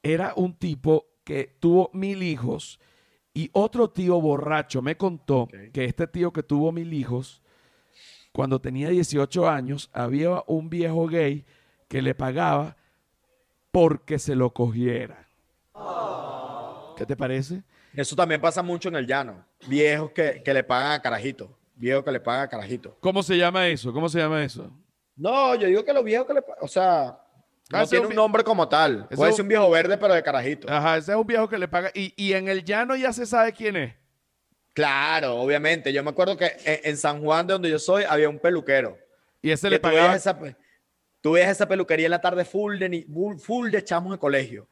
[0.03, 2.79] era un tipo que tuvo mil hijos
[3.33, 7.43] y otro tío borracho me contó que este tío que tuvo mil hijos,
[8.33, 11.45] cuando tenía 18 años, había un viejo gay
[11.89, 12.77] que le pagaba
[13.71, 15.27] porque se lo cogiera.
[16.97, 17.63] ¿Qué te parece?
[17.95, 19.45] Eso también pasa mucho en el llano.
[19.67, 21.57] Viejos que, que le pagan a carajito.
[21.77, 22.97] Viejos que le pagan a carajito.
[23.01, 23.93] ¿Cómo se llama eso?
[23.93, 24.71] ¿Cómo se llama eso?
[25.17, 27.19] No, yo digo que los viejos que le pagan, o sea,
[27.73, 29.07] Ah, no ese tiene un nombre como tal.
[29.09, 30.71] Ese Puede es ser un- viejo verde, pero de carajito.
[30.71, 31.91] Ajá, ese es un viejo que le paga.
[31.95, 33.95] Y, y en el llano ya se sabe quién es.
[34.73, 35.93] Claro, obviamente.
[35.93, 38.99] Yo me acuerdo que en, en San Juan, de donde yo soy, había un peluquero.
[39.41, 40.17] Y ese le tú veías pagaba.
[40.17, 40.57] esa,
[41.21, 44.19] tú veías esa peluquería en la tarde full de, ni- full, full de chamos de
[44.19, 44.67] colegio.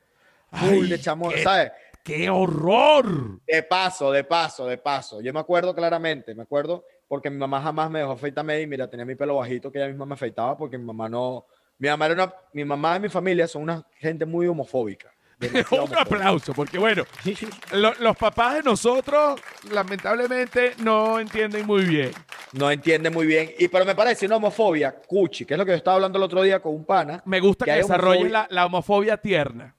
[0.51, 1.73] Full Ay, de chamos, qué- ¿sabes?
[2.03, 3.41] ¡Qué horror!
[3.47, 5.21] De paso, de paso, de paso.
[5.21, 8.89] Yo me acuerdo claramente, me acuerdo porque mi mamá jamás me dejó afeitarme y mira,
[8.89, 11.47] tenía mi pelo bajito que ella misma me afeitaba porque mi mamá no,
[11.79, 15.13] mi mamá era una, mi mamá y mi familia son una gente muy homofóbica.
[15.73, 17.05] un aplauso, porque bueno,
[17.73, 19.41] lo- los papás de nosotros,
[19.71, 22.13] lamentablemente, no entienden muy bien.
[22.53, 23.51] No entiende muy bien.
[23.59, 26.25] Y pero me parece una homofobia cuchi, que es lo que yo estaba hablando el
[26.25, 27.23] otro día con un pana.
[27.27, 29.77] Me gusta que, desarrolles homofobia- la, la homofobia tierna.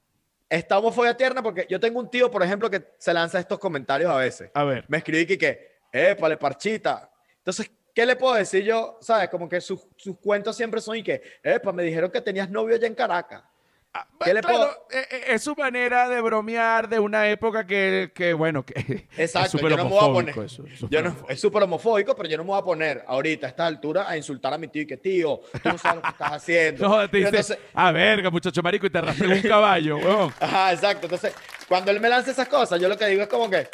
[0.53, 4.11] Esta homofobia tierna porque yo tengo un tío, por ejemplo, que se lanza estos comentarios
[4.11, 4.51] a veces.
[4.53, 4.85] A ver.
[4.87, 7.11] Me escribí que, que épale, parchita.
[7.37, 8.99] Entonces, ¿qué le puedo decir yo?
[9.01, 9.29] ¿Sabes?
[9.29, 12.75] Como que sus, sus cuentos siempre son y que, epa, me dijeron que tenías novio
[12.75, 13.41] allá en Caracas.
[14.23, 18.11] ¿Qué le claro, puedo- eh, eh, es su manera de bromear de una época que,
[18.15, 20.45] que, bueno, que Exacto, es súper no homofóbico poner.
[20.45, 21.31] eso, es yo súper no, homofóbico.
[21.33, 24.15] es súper homofóbico, pero yo no me voy a poner ahorita a esta altura a
[24.17, 26.87] insultar a mi tío y que, tío, tú no sabes lo que estás haciendo.
[26.89, 29.97] No, te dice, entonces- a verga, muchacho marico, y te arrastré un caballo.
[30.39, 31.05] Ajá, exacto.
[31.05, 31.33] Entonces,
[31.67, 33.67] cuando él me lanza esas cosas, yo lo que digo es como que,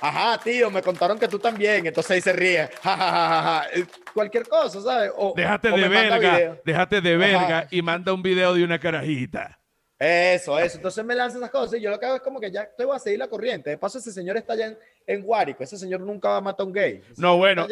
[0.00, 1.86] ajá, tío, me contaron que tú también.
[1.86, 2.68] Entonces ahí se ríe.
[2.82, 3.66] Ja, ja, ja, ja, ja.
[3.72, 5.10] Eh, Cualquier cosa, ¿sabes?
[5.16, 6.60] O, Déjate o de me manda verga, video.
[6.64, 9.58] déjate de verga y manda un video de una carajita.
[10.04, 10.76] Eso, eso.
[10.76, 12.84] Entonces me lanza esas cosas y yo lo que hago es como que ya te
[12.84, 13.70] voy a seguir la corriente.
[13.70, 15.62] De paso, ese señor está allá en, en Guárico.
[15.64, 17.00] Ese señor nunca va a matar a un gay.
[17.10, 17.66] Ese No, bueno,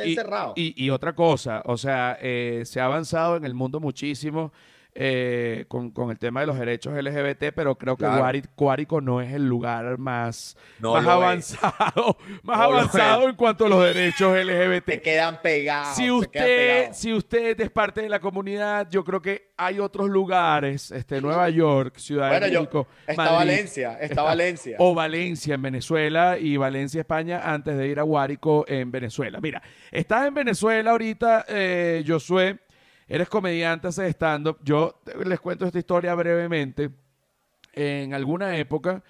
[0.56, 4.52] y- y otra cosa, o sea, eh, se ha avanzado en el mundo muchísimo
[4.94, 8.42] eh, con, con el tema de los derechos LGBT, pero creo que Claro.
[8.56, 11.08] Guárico no es el lugar más, No más es.
[11.08, 15.02] avanzado, más No avanzado en cuanto a los derechos se LGBT.
[15.02, 15.96] quedan pegados.
[15.96, 16.44] Si se quedan usted,
[16.78, 16.96] pegados.
[16.98, 21.48] si usted es parte de la comunidad, yo creo que hay otros lugares, este, Nueva
[21.48, 24.76] York, Ciudad Bueno, de yo, México, está Madrid, Valencia, está, Valencia.
[24.78, 29.40] o Valencia en Venezuela y Valencia, España, antes de ir a Guárico en Venezuela.
[29.40, 32.58] Mira, estás en Venezuela ahorita, eh, Josué,
[33.14, 34.58] eres comediante, haces stand-up.
[34.64, 36.90] Yo les cuento esta historia brevemente.
[37.74, 39.02] En alguna época,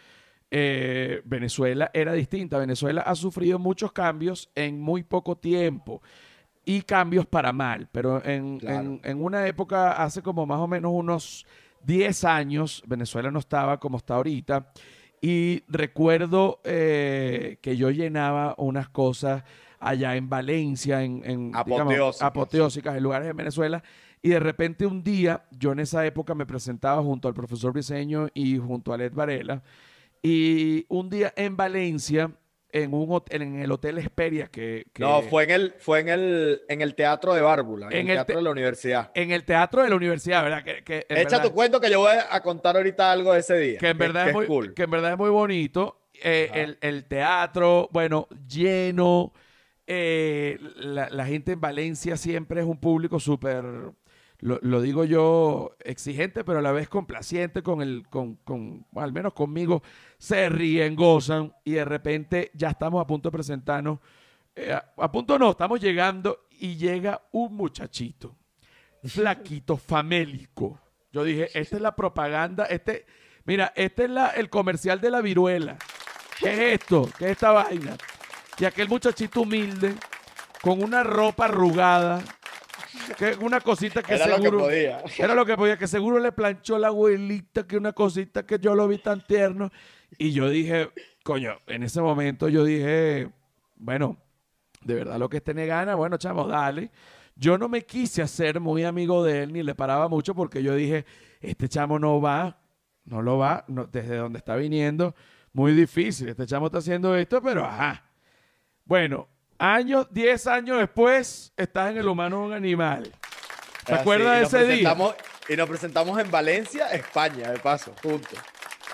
[0.51, 2.59] eh, Venezuela era distinta.
[2.59, 6.03] Venezuela ha sufrido muchos cambios en muy poco tiempo
[6.65, 7.89] y cambios para mal.
[7.91, 8.81] Pero en, Claro.
[8.81, 11.47] en- en una época, hace como más o menos unos
[11.85, 14.73] 10 años, Venezuela no estaba como está ahorita.
[15.21, 19.43] Y recuerdo eh, que yo llenaba unas cosas
[19.83, 22.23] allá en Valencia, en, en, digamos, Apoteósicas.
[22.27, 23.83] apoteósicas, en lugares de Venezuela.
[24.23, 28.29] Y de repente un día, yo en esa época me presentaba junto al profesor Briseño
[28.35, 29.63] y junto a Led Varela.
[30.23, 32.31] Y un día en Valencia,
[32.71, 36.09] en un hotel, en el Hotel Esperia, que, que- No, fue en el, fue en
[36.09, 39.11] el, en el teatro de Bárbula, en, En el teatro te- de la universidad.
[39.15, 40.63] en el teatro de la universidad, ¿verdad?
[40.63, 43.59] Que, que Echa verdad- tu cuento que yo voy a contar ahorita algo de ese
[43.59, 43.79] día.
[43.79, 44.73] que en verdad es muy, cool.
[44.75, 45.99] que en verdad es muy bonito.
[46.25, 49.33] Eh, el, el teatro, bueno, lleno.
[49.95, 53.63] Eh, la, gente en Valencia siempre es un público súper,
[54.39, 59.13] lo, lo digo yo, exigente, pero a la vez complaciente con el, con, con, al
[59.13, 59.83] menos conmigo,
[60.17, 63.99] se ríen, gozan y de repente ya estamos a punto de presentarnos.
[64.57, 68.35] eh, a, a punto no, estamos llegando y llega un muchachito,
[69.05, 70.81] flaquito, famélico.
[71.13, 73.05] Yo dije, esta es la propaganda, este,
[73.45, 75.77] mira, este es la, el comercial de la viruela.
[76.39, 77.11] ¿Qué es esto?
[77.19, 77.99] ¿Qué es esta vaina?
[78.59, 79.95] Y aquel muchachito humilde,
[80.63, 82.23] con una ropa arrugada,
[83.19, 84.59] que una cosita que Era lo que seguro...
[84.65, 85.03] podía.
[85.19, 88.75] Era lo que podía, que seguro le planchó la abuelita, que una cosita que yo
[88.75, 89.71] lo vi tan tierno.
[90.19, 90.91] Y yo dije,
[91.25, 93.31] coño, en ese momento yo dije,
[93.77, 94.19] bueno,
[94.83, 96.91] de verdad lo que este ne gana, bueno, chamo, dale.
[97.35, 100.75] Yo no me quise hacer muy amigo de él, ni le paraba mucho, porque yo
[100.75, 101.07] dije,
[101.41, 102.59] este chamo no va,
[103.07, 105.15] no lo va, no- desde donde está viniendo,
[105.55, 106.29] muy difícil.
[106.29, 108.05] Este chamo está haciendo esto, pero ajá.
[108.85, 109.29] Bueno,
[109.59, 113.13] años, 10 años después, estás en el humano un animal.
[113.85, 114.97] ¿Te acuerdas de ese día?
[115.49, 118.39] Y nos presentamos en Valencia, España, de paso, juntos.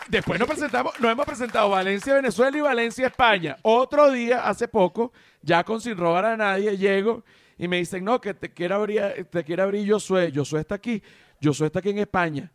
[0.09, 3.57] Después nos presentamos, nos hemos presentado Valencia, Venezuela y Valencia, España.
[3.63, 5.13] Otro día, hace poco,
[5.43, 7.23] ya con sin robar a nadie, llego
[7.59, 10.33] y me dicen, no, que te quiere abrir, te quiere abrir Josué.
[10.35, 11.03] Josué está aquí.
[11.43, 12.51] Josué está aquí en España.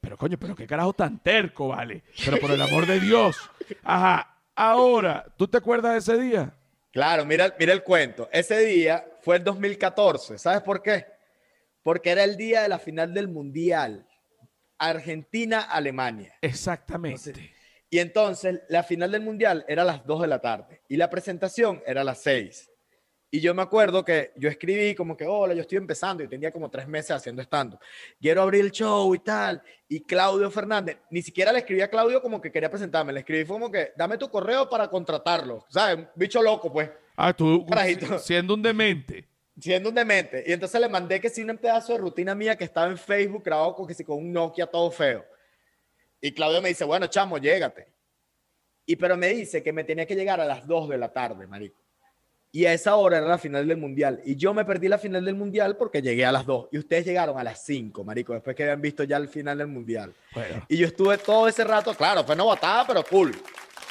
[0.00, 2.04] Pero coño, pero qué carajo tan terco, vale.
[2.24, 3.36] Pero por el amor de Dios.
[3.82, 4.34] Ajá.
[4.54, 6.54] Ahora, ¿tú te acuerdas de ese día?
[6.96, 8.26] Claro, mira, mira el cuento.
[8.32, 10.38] Ese día fue el 2014.
[10.38, 11.04] ¿Sabes por qué?
[11.82, 14.08] Porque era el día de la final del Mundial.
[14.78, 16.38] Argentina-Alemania.
[16.40, 17.34] Exactamente.
[17.90, 21.10] Y entonces la final del Mundial era a las 2 de la tarde y la
[21.10, 22.70] presentación era a las 6.
[23.36, 26.50] Y yo me acuerdo que yo escribí como que, hola, yo estoy empezando y tenía
[26.50, 27.76] como tres meses haciendo stand
[28.18, 29.62] Quiero abrir el show y tal.
[29.90, 33.44] Y Claudio Fernández, ni siquiera le escribí a Claudio como que quería presentarme, le escribí
[33.44, 35.66] como que, dame tu correo para contratarlo.
[35.68, 36.06] ¿Sabes?
[36.14, 38.18] Bicho loco, pues, Ah, tú Carajito.
[38.20, 39.28] siendo un demente.
[39.60, 40.42] siendo un demente.
[40.46, 43.42] Y entonces le mandé que sí un pedazo de rutina mía que estaba en Facebook
[43.44, 45.26] grabado con, que sí, con un Nokia todo feo.
[46.22, 47.86] Y Claudio me dice, bueno, chamo, llégate.
[48.86, 51.46] Y pero me dice que me tenía que llegar a las 2 de la tarde,
[51.46, 51.85] marico.
[52.52, 54.20] Y a esa hora era la final del mundial.
[54.24, 56.68] Y yo me perdí la final del mundial porque llegué a las 2.
[56.72, 59.66] Y ustedes llegaron a las 5, marico, después que habían visto ya el final del
[59.66, 60.14] mundial.
[60.34, 63.32] Bueno, Y yo estuve todo ese rato, claro, fue novatada, pero cool.
[63.32, 63.40] Yo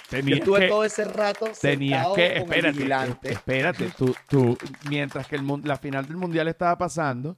[0.10, 4.58] tenías estuve que- todo ese rato Tenías que, con el espérate, espérate, tú, tú,
[4.90, 7.38] mientras que el, la final del mundial estaba pasando,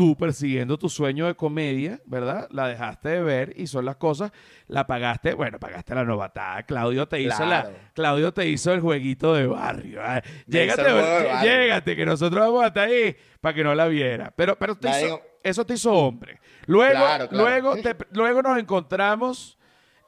[0.00, 2.48] tú persiguiendo tu sueño de comedia, ¿verdad?
[2.52, 4.32] La dejaste de ver y son las cosas,
[4.66, 7.70] la pagaste, bueno, pagaste la novatada, Claudio te hizo la.
[7.92, 10.92] Claudio te hizo el jueguito de barrio, hizo llégate, de llégate,
[11.28, 11.50] barrio.
[11.50, 14.96] llégate, que nosotros vamos hasta ahí para que no la viera, pero, pero te La
[14.98, 16.40] hizo- digo- eso te hizo hombre.
[16.64, 17.44] Luego, Claro, claro.
[17.44, 19.58] luego, te- luego nos encontramos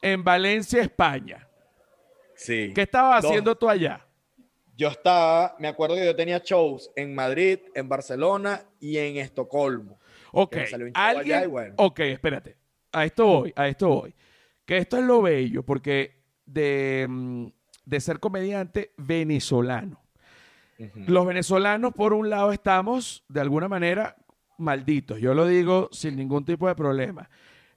[0.01, 1.47] en Valencia, España.
[2.35, 2.73] Sí.
[2.75, 3.31] ¿Qué estabas Dos.
[3.31, 4.07] haciendo tú allá?
[4.77, 9.99] Yo estaba, me acuerdo que yo tenía shows en Madrid, en Barcelona y en Estocolmo.
[10.33, 10.57] Ok,
[10.95, 11.43] alguien.
[11.45, 11.75] y bueno.
[11.79, 12.57] Ok, espérate.
[12.93, 14.15] A esto voy, a esto voy.
[14.65, 17.47] Que esto es lo bello, porque de, mm,
[17.85, 20.01] de ser comediante venezolano.
[21.07, 24.17] Los venezolanos, por un lado, estamos de alguna manera
[24.59, 25.21] malditos.
[25.21, 27.29] Yo lo digo sin ningún tipo de problema.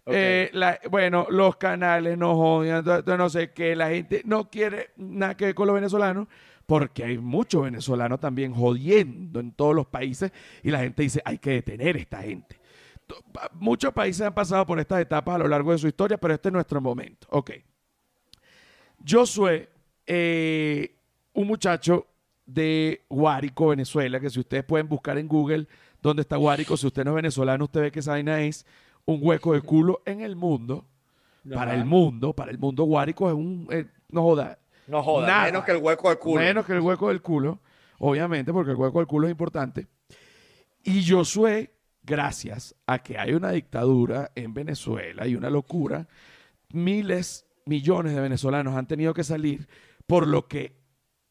[0.05, 0.13] Ok.
[0.15, 5.35] Eh, la- bueno, los canales nos odian, no sé qué, la gente no quiere nada
[5.37, 6.27] que ver con los venezolanos,
[6.65, 10.31] porque hay muchos venezolanos también jodiendo en todos los países
[10.63, 12.59] y la gente dice, hay que detener a esta gente.
[13.53, 16.49] Muchos países han pasado por estas etapas a lo largo de su historia, pero este
[16.49, 17.27] es nuestro momento.
[17.29, 17.51] Ok.
[19.07, 19.69] Josué,
[20.07, 20.95] eh,
[21.33, 22.07] un muchacho
[22.45, 25.67] de Guárico, Venezuela, que si ustedes pueden buscar en Google
[26.01, 28.65] dónde está Guárico, si usted no es venezolano, usted ve que esa vaina es
[29.05, 30.85] un hueco de culo en el mundo.
[31.53, 33.67] Para el mundo, para el mundo, Guárico es un...
[33.69, 34.57] eh, no joda.
[34.87, 35.45] No jodas, Nada.
[35.45, 36.41] menos que el hueco de culo.
[36.41, 37.59] Menos que el hueco del culo,
[37.99, 39.87] obviamente, porque el hueco del culo es importante.
[40.83, 41.71] Y Josué,
[42.03, 46.07] gracias a que hay una dictadura en Venezuela y una locura,
[46.71, 49.67] miles, millones de venezolanos han tenido que salir,
[50.05, 50.77] por lo que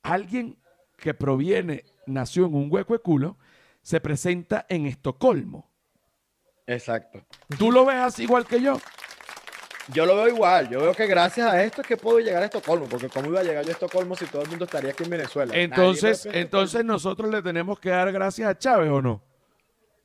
[0.02, 0.58] alguien
[0.96, 3.36] que proviene, nació en un hueco de culo,
[3.82, 5.70] se presenta en Estocolmo.
[6.66, 7.24] Exacto.
[7.58, 8.78] ¿Tú lo ves así igual que yo?
[9.92, 10.68] Yo lo veo igual.
[10.70, 12.86] Yo veo que gracias a esto es que puedo llegar a Estocolmo.
[12.86, 15.10] Porque ¿cómo iba a llegar yo a Estocolmo si todo el mundo estaría aquí en
[15.10, 15.52] Venezuela?
[15.54, 19.22] Entonces, entonces nosotros le tenemos que dar gracias a Chávez o no?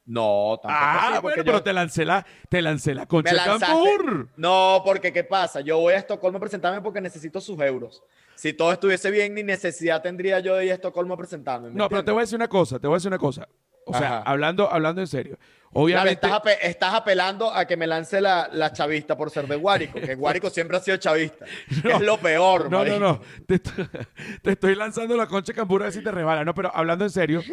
[0.06, 4.28] No, tampoco Ah, así, bueno, porque pero te lancé la, te lancé la concha Campur.
[4.38, 5.62] No, porque ¿qué pasa?
[5.62, 8.02] Yo voy a Estocolmo a presentarme porque necesito sus euros.
[8.34, 11.70] Si todo estuviese bien, ni necesidad tendría yo de ir a Estocolmo a presentarme.
[11.70, 13.48] ¿me No, pero te voy a decir una cosa, te voy a decir una cosa.
[13.86, 15.38] O sea, hablando, hablando en serio.
[15.72, 19.48] Claro, Obviamente, estás, ape- estás apelando a que me lance la, la chavista por ser
[19.48, 21.46] de Guárico, que Guárico siempre ha sido chavista.
[21.70, 23.00] es lo peor, no, no, marico.
[23.00, 23.22] no.
[23.46, 23.88] Te, estoy-
[24.42, 26.44] te estoy lanzando la concha de Campur a ver si te rebala.
[26.44, 27.44] No, pero hablando en serio,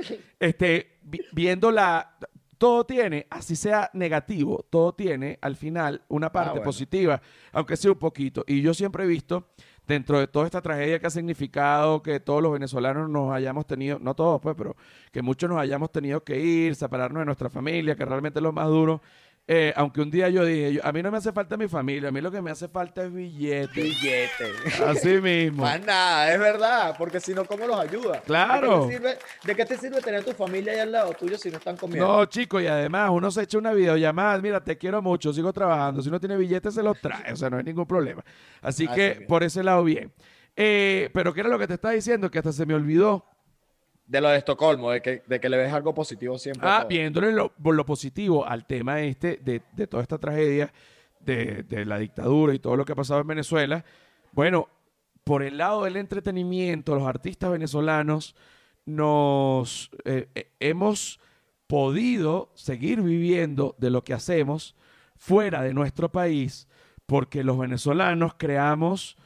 [0.41, 2.17] este, vi- viendo la.
[2.59, 6.65] todo tiene, así sea negativo, todo tiene al final una parte bueno.
[6.65, 7.21] positiva,
[7.53, 8.45] aunque sea un poquito.
[8.47, 9.51] Y yo siempre he visto,
[9.87, 13.99] dentro de toda esta tragedia que ha significado que todos los venezolanos nos hayamos tenido,
[13.99, 14.77] no todos pues, pero
[15.13, 18.53] que muchos nos hayamos tenido que ir, separarnos de nuestra familia, que realmente es lo
[18.53, 19.01] más duro.
[19.49, 22.09] Eh, aunque un día yo dije, yo- a mí no me hace falta mi familia,
[22.09, 23.81] a mí lo que me hace falta es billete.
[23.83, 24.53] Billete.
[24.85, 25.63] Así mismo.
[25.63, 28.21] Más nada, es verdad, porque si no, ¿cómo los ayuda?
[28.23, 28.87] Claro.
[28.87, 31.39] ¿De qué, te sirve, de qué te sirve tener tu familia ahí al lado tuyo
[31.39, 32.07] si no están comiendo?
[32.07, 36.03] No, chico, y además uno se echa una videollamada, mira, te quiero mucho, sigo trabajando,
[36.03, 38.25] si no tiene billetes se los trae, o sea, no hay ningún problema.
[38.63, 40.13] Así Así que por ese lado bien.
[40.57, 42.31] Eh, pero ¿qué era lo que te estaba diciendo?
[42.31, 43.25] Que hasta se me olvidó.
[44.07, 46.69] De lo de Estocolmo, de que, de que le ves algo positivo siempre.
[46.69, 50.73] Ah, viéndole lo, por lo positivo al tema este de, de toda esta tragedia
[51.19, 53.85] de, de la dictadura y todo lo que ha pasado en Venezuela.
[54.31, 54.69] Bueno,
[55.25, 58.37] por el lado del entretenimiento, los artistas venezolanos
[58.85, 61.19] nos eh, eh, hemos
[61.67, 64.77] podido seguir viviendo de lo que hacemos
[65.17, 66.69] fuera de nuestro país
[67.07, 69.17] porque los venezolanos creamos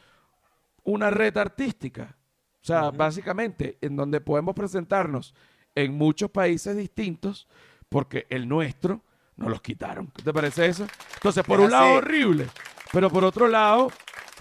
[0.84, 2.16] una red artística.
[2.62, 5.34] O sea, básicamente, en donde podemos presentarnos
[5.74, 7.48] en muchos países distintos,
[7.88, 9.02] porque el nuestro
[9.36, 10.08] nos los quitaron.
[10.08, 10.86] ¿Qué te parece eso?
[11.14, 12.46] Entonces, por Es un lado, horrible,
[12.92, 13.90] pero por otro lado,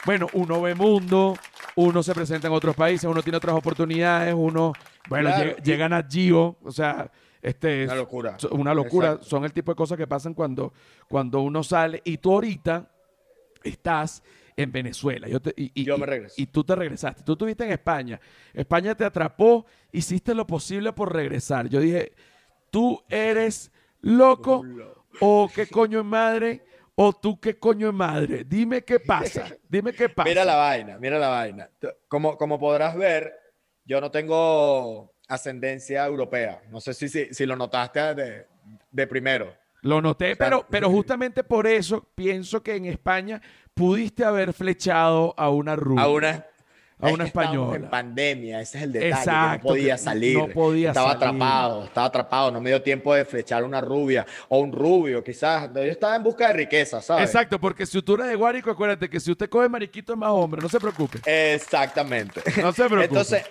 [0.06, 1.38] bueno, uno ve mundo,
[1.76, 4.74] uno se presenta en otros países, uno tiene otras oportunidades, uno,
[5.08, 7.10] bueno, Claro, llegan a Gio, o sea,
[7.42, 8.38] este Una locura.
[8.52, 9.08] una locura.
[9.08, 9.30] Exacto.
[9.30, 10.74] Son el tipo de cosas que pasan cuando,
[11.08, 12.92] cuando uno sale y tú ahorita
[13.64, 14.22] estás
[14.62, 15.28] en Venezuela.
[15.28, 16.36] Yo, te- y, y- Yo me regreso.
[16.38, 17.24] y tú te regresaste.
[17.24, 18.20] Tú estuviste en España.
[18.54, 21.68] España te atrapó, hiciste lo posible por regresar.
[21.70, 22.14] Yo dije,
[22.72, 24.64] tú eres loco
[25.22, 26.64] o qué coño es madre
[26.96, 28.44] o tú qué coño es madre.
[28.44, 29.48] Dime qué pasa.
[29.68, 30.28] Dime qué pasa.
[30.30, 31.70] Mira la vaina, mira la vaina.
[32.08, 33.34] Como, como podrás ver,
[33.86, 36.62] yo no tengo ascendencia europea.
[36.70, 38.48] No sé si, si, si lo notaste de,
[38.92, 39.56] de primero.
[39.82, 43.42] Lo noté, sea, pero, pero justamente por eso pienso que en España
[43.80, 46.04] pudiste haber flechado a una rubia.
[46.04, 46.46] A una,
[47.02, 47.78] A una española.
[47.78, 49.12] En pandemia, ese es el detalle.
[49.14, 50.38] Exacto, no podía salir.
[50.38, 51.24] no podía estaba salir.
[51.28, 52.52] atrapado, estaba atrapado.
[52.52, 55.70] No me dio tiempo de flechar una rubia o un rubio, quizás.
[55.74, 57.26] Yo estaba en busca de riqueza, ¿sabes?
[57.26, 60.32] Exacto, porque si tú eres de Guárico, acuérdate que si usted coge mariquito es más
[60.32, 61.20] hombre, no se preocupe.
[61.54, 62.42] Exactamente.
[62.62, 63.06] No se preocupe.
[63.06, 63.44] Entonces,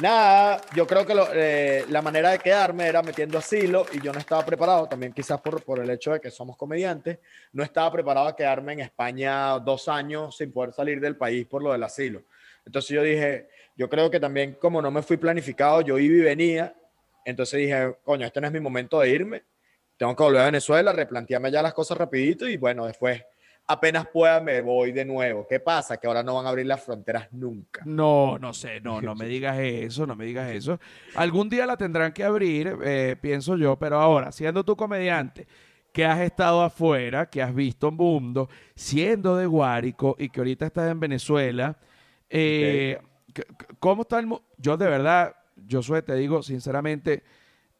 [0.00, 4.18] nada, yo creo que eh, la manera de quedarme era metiendo asilo y yo no
[4.18, 7.18] estaba preparado, también quizás por, por el hecho de que somos comediantes,
[7.52, 11.62] no estaba preparado a quedarme en España dos años sin poder salir del país por
[11.62, 12.22] lo del asilo.
[12.64, 16.20] Entonces yo dije, yo creo que también como no me fui planificado, yo iba y
[16.20, 16.74] venía,
[17.24, 19.42] entonces dije, coño, este no es mi momento de irme,
[19.96, 23.22] tengo que volver a Venezuela, replantearme ya las cosas rapidito y bueno, después
[23.66, 25.46] apenas pueda me voy de nuevo.
[25.48, 25.96] ¿Qué pasa?
[25.96, 27.82] Que ahora no van a abrir las fronteras nunca.
[27.84, 30.78] No, no sé, no, no me digas eso, no me digas eso.
[31.14, 35.46] Algún día la tendrán que abrir, eh, pienso yo, pero ahora, siendo tú comediante,
[35.92, 40.66] que has estado afuera, que has visto un mundo, siendo de Guárico y que ahorita
[40.66, 41.78] estás en Venezuela,
[42.28, 42.98] eh,
[43.78, 44.44] ¿cómo está el mundo?
[44.58, 47.22] Yo de verdad, yo soy, te digo sinceramente,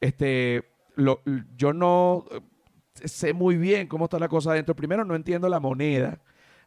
[0.01, 0.64] este,
[0.95, 1.20] lo-
[1.57, 2.24] yo no
[3.05, 4.74] sé muy bien cómo está la cosa adentro.
[4.74, 6.18] Primero, no entiendo la moneda.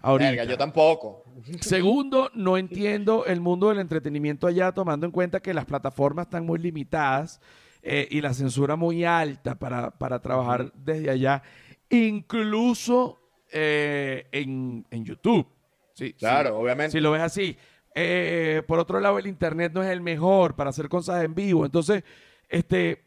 [0.02, 0.30] Ahorita.
[0.30, 1.26] Verga, yo tampoco.
[1.60, 6.46] Segundo, no entiendo el mundo del entretenimiento allá, tomando en cuenta que las plataformas están
[6.46, 7.42] muy limitadas
[7.82, 11.44] eh, y la censura muy alta para, para trabajar desde allá,
[11.90, 13.20] incluso
[13.52, 15.48] eh, en, en YouTube.
[15.94, 16.56] Sí, Claro, sí.
[16.56, 16.92] obviamente.
[16.92, 17.58] Si lo ves así.
[17.96, 21.66] Eh, por otro lado, el Internet no es el mejor para hacer cosas en vivo.
[21.66, 22.04] Entonces,
[22.48, 23.04] este,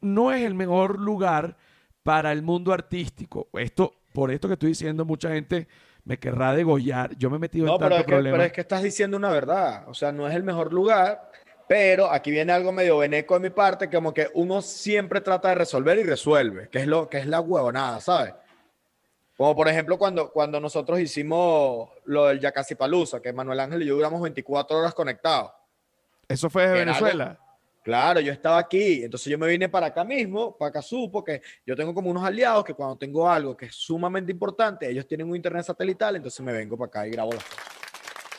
[0.00, 1.56] no es el mejor lugar
[2.04, 3.48] para el mundo artístico.
[3.54, 5.66] Esto, por esto que estoy diciendo, mucha gente
[6.04, 7.16] me querrá degollar.
[7.16, 8.34] Yo me he metido No, en pero tanto es, que, problema.
[8.36, 9.88] pero es que estás diciendo una verdad.
[9.88, 11.30] O sea, no es el mejor lugar,
[11.66, 15.54] pero aquí viene algo medio veneco de mi parte, como que uno siempre trata de
[15.56, 18.34] resolver y resuelve, que es, lo, que es la huevonada, ¿sabes?
[19.36, 23.94] Como por ejemplo cuando, cuando nosotros hicimos lo del Yacasipalusa, que Manuel Ángel y yo
[23.96, 25.50] duramos 24 horas conectados.
[26.28, 27.38] Eso fue de Era algo- Venezuela.
[27.84, 31.76] Claro, yo estaba aquí, entonces yo me vine para acá mismo, para Cazú, porque yo
[31.76, 35.36] tengo como unos aliados que cuando tengo algo que es sumamente importante, ellos tienen un
[35.36, 37.64] internet satelital, entonces me vengo para acá y grabo las cosas.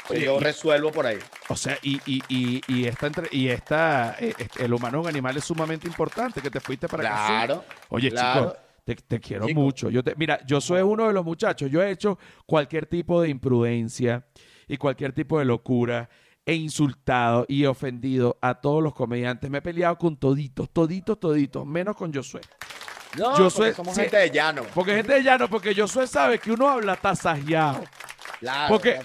[0.09, 1.19] Oye, yo resuelvo por ahí.
[1.49, 5.03] O sea, y, y, y, y esta, entre- y esta eh, este, el humano es
[5.03, 7.45] un animal es sumamente importante que te fuiste para acá.
[7.45, 7.63] Claro.
[7.89, 8.49] Oye, claro.
[8.49, 9.59] chico, te, te quiero Chico.
[9.59, 9.91] mucho.
[9.91, 11.69] Yo te, mira, yo soy uno de los muchachos.
[11.69, 12.17] Yo he hecho
[12.47, 14.25] cualquier tipo de imprudencia
[14.67, 16.09] y cualquier tipo de locura.
[16.45, 19.49] He insultado y he ofendido a todos los comediantes.
[19.49, 22.41] Me he peleado con toditos, toditos, toditos, menos con Josué.
[23.17, 24.01] No, Yo porque soy- somos sí.
[24.01, 24.61] gente de llano.
[24.73, 27.83] Porque gente de llano, porque Josué sabe que uno habla tasajeado.
[28.39, 28.67] Claro.
[28.73, 28.99] porque-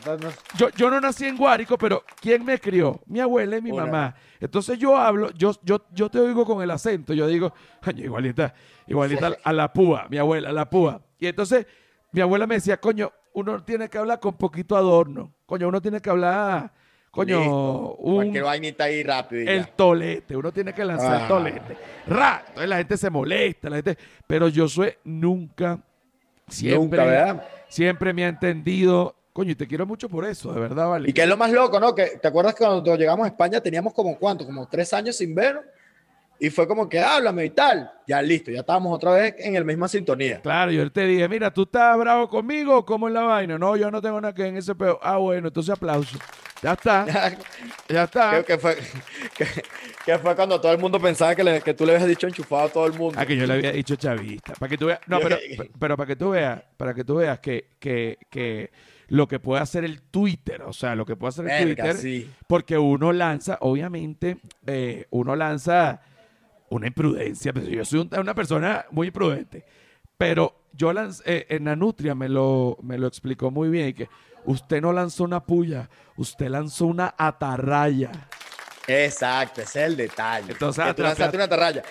[0.59, 3.01] Yo, yo no nací en Guárico, pero ¿quién me crió?
[3.07, 4.15] Mi abuela y mi mamá.
[4.41, 8.53] Entonces yo hablo, yo, yo, yo te oigo con el acento, yo digo, coño, igualita,
[8.89, 11.01] igualita a la púa, mi abuela, a la púa.
[11.19, 11.65] Y entonces
[12.13, 15.33] mi abuela me decía, coño, uno tiene que hablar con poquito adorno.
[15.47, 16.73] Coño, uno tiene que hablar,
[17.11, 19.43] coño, un, Cualquier vainita ahí rápido.
[19.43, 21.29] y el tolete, uno tiene que lanzar el Ah.
[21.29, 21.77] tolete.
[22.07, 22.43] ¡Ra!
[22.49, 23.97] Entonces la gente se molesta, la gente,
[24.27, 25.79] pero Josué nunca,
[26.49, 27.45] siempre, Nunca, ¿verdad?
[27.69, 29.15] siempre me ha entendido.
[29.33, 31.09] Coño, y te quiero mucho por eso, de verdad, vale.
[31.09, 31.95] Y que es lo más loco, ¿no?
[31.95, 35.35] Que te acuerdas que cuando llegamos a España teníamos como cuánto, como tres años sin
[35.35, 35.61] ver.
[36.43, 37.91] Y fue como que háblame y tal.
[38.07, 40.41] Ya listo, ya estábamos otra vez en la misma sintonía.
[40.41, 43.59] Claro, yo te dije, mira, ¿tú estás bravo conmigo cómo es la vaina?
[43.59, 44.99] No, yo no tengo nada que en ese peo.
[45.03, 46.19] Ah, bueno, entonces aplauso.
[46.63, 47.07] Ya está,
[47.89, 48.39] ya está.
[48.39, 48.77] que, que fue,
[49.37, 49.47] que,
[50.05, 52.63] que fue cuando todo el mundo pensaba que, le- que tú le habías dicho enchufado
[52.65, 53.19] a todo el mundo.
[53.21, 54.55] Ah, que yo le había dicho chavista.
[54.55, 57.05] Para que tú veas, no, Yo pero, que- pero para que tú veas, para que
[57.05, 58.71] tú veas que, que, que
[59.09, 61.97] lo que puede hacer el Twitter, o sea, lo que puede hacer el Verga, Twitter,
[62.01, 62.31] sí.
[62.47, 66.01] porque uno lanza, obviamente, eh, uno lanza
[66.71, 67.53] una imprudencia.
[67.53, 69.65] pues, Yo soy un- una persona muy imprudente,
[70.17, 74.09] pero yo lancé, eh, en la Nutria me lo, me lo explicó muy bien, que
[74.45, 78.11] usted no lanzó una puya, usted lanzó una atarraya.
[78.87, 80.53] Exacto, ese es el detalle.
[80.53, 81.83] Entonces, que tú lanzaste una atarraya.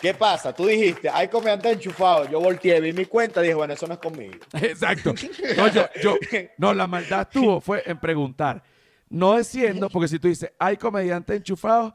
[0.00, 0.52] ¿Qué pasa?
[0.52, 2.28] Tú dijiste, hay comediante enchufado.
[2.28, 4.34] Yo volteé, vi mi cuenta y dije, bueno, eso no es conmigo.
[4.54, 5.14] Exacto.
[5.56, 6.16] No, yo, yo-
[6.58, 8.62] no, la maldad tuvo fue en preguntar.
[9.08, 11.92] No diciendo, porque si tú dices, hay comediantes enchufados,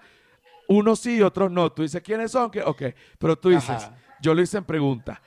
[0.67, 1.71] unos sí y otros no.
[1.71, 2.51] Tú dices, ¿quiénes son?
[2.51, 2.61] ¿Qué?
[2.61, 2.83] Ok.
[3.17, 3.95] Pero tú dices, Ajá.
[4.21, 5.21] yo lo hice en pregunta.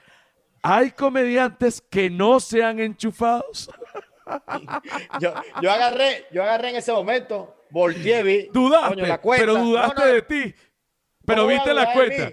[0.63, 3.71] ¿Hay comediantes que no sean enchufados?
[5.21, 8.49] Yo, yo agarré, yo agarré en ese momento, volteé, vi.
[8.53, 9.45] Dudaste, coño, la cuenta.
[9.45, 10.55] pero dudaste no, de ti.
[11.27, 12.31] Pero ¿cómo voy a viste la cuenta.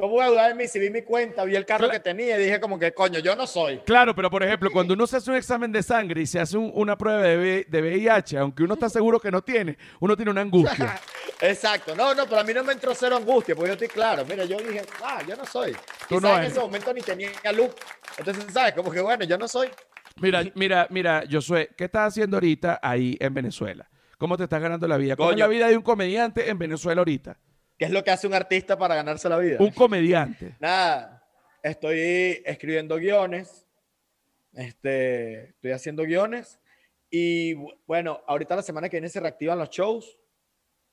[0.00, 2.40] ¿Cómo voy a dudar de mí si vi mi cuenta, vi el carro que tenía
[2.40, 3.80] y dije como que, coño, yo no soy?
[3.84, 6.56] Claro, pero por ejemplo, cuando uno se hace un examen de sangre y se hace
[6.56, 10.30] un- una prueba de, de VIH, aunque uno está seguro que no tiene, uno tiene
[10.30, 10.98] una angustia.
[11.42, 11.94] Exacto.
[11.94, 14.24] No, no, pero a mí no me entró cero angustia, porque yo estoy claro.
[14.24, 15.72] Mira, yo dije, ah, yo no soy.
[16.08, 17.68] Tú Quizás no en ese momento ni tenía luz.
[18.16, 18.72] Entonces, ¿sabes?
[18.72, 19.68] Como que, bueno, yo no soy.
[20.16, 23.86] Mira, mira, mira, Josué, ¿qué estás haciendo ahorita ahí en Venezuela?
[24.16, 25.14] ¿Cómo te estás ganando la vida?
[25.16, 25.44] ¿Cómo es Coño.
[25.44, 27.36] la vida de un comediante en Venezuela ahorita?
[27.80, 29.56] ¿Qué es lo que hace un artista para ganarse la vida?
[29.58, 30.54] Un comediante.
[30.60, 31.26] Nada,
[31.62, 33.66] estoy escribiendo guiones,
[34.52, 36.60] este, estoy haciendo guiones
[37.08, 40.18] y bu- bueno, ahorita la semana que viene se reactivan los shows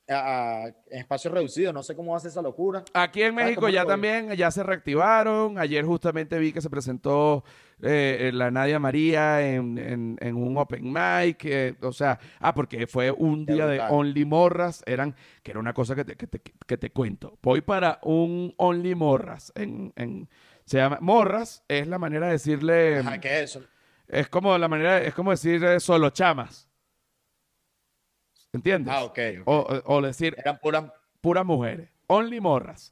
[0.09, 2.83] a- en espacios reducidos, no sé cómo ser esa locura.
[2.93, 5.57] Aquí en México ¿cómo ya también, ya se reactivaron.
[5.59, 7.43] Ayer justamente vi que se presentó
[7.81, 11.43] eh, la Nadia María en, en- en un open mic.
[11.45, 13.79] eh, o sea, ah, porque fue un Qué día de.
[13.81, 14.81] Only Morras.
[14.85, 17.37] Eran, que era una cosa que te, que te- que te cuento.
[17.43, 19.51] Voy para un Only Morras.
[19.55, 20.29] En, en-
[20.65, 22.99] se llama Morras, es la manera de decirle.
[22.99, 23.63] Ajá, ¿qué es eso?
[24.07, 26.66] Es como la manera, es como decir eh, solo chamas.
[28.57, 28.93] ¿Entiendes?
[28.93, 29.19] Ah, ok.
[29.45, 30.85] o, decir Eran puras.
[31.21, 31.89] puras mujeres.
[32.07, 32.91] Only morras.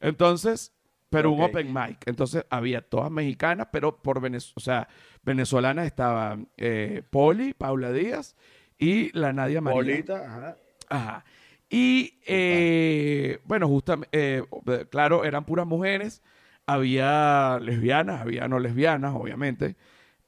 [0.00, 0.72] Entonces,
[1.10, 1.50] pero un Ok.
[1.50, 1.98] open mic.
[2.06, 4.88] Entonces había todas mexicanas, pero por Venezuela, o sea,
[5.22, 8.36] venezolanas estaban eh, Poli, Paula Díaz
[8.78, 9.76] y la Nadia María.
[9.76, 10.56] Bolita, ajá.
[10.88, 11.24] Ajá.
[11.70, 14.44] Y eh, bueno, justamente,
[14.90, 16.22] claro, eran puras mujeres.
[16.66, 19.76] Había lesbianas, había no lesbianas, obviamente.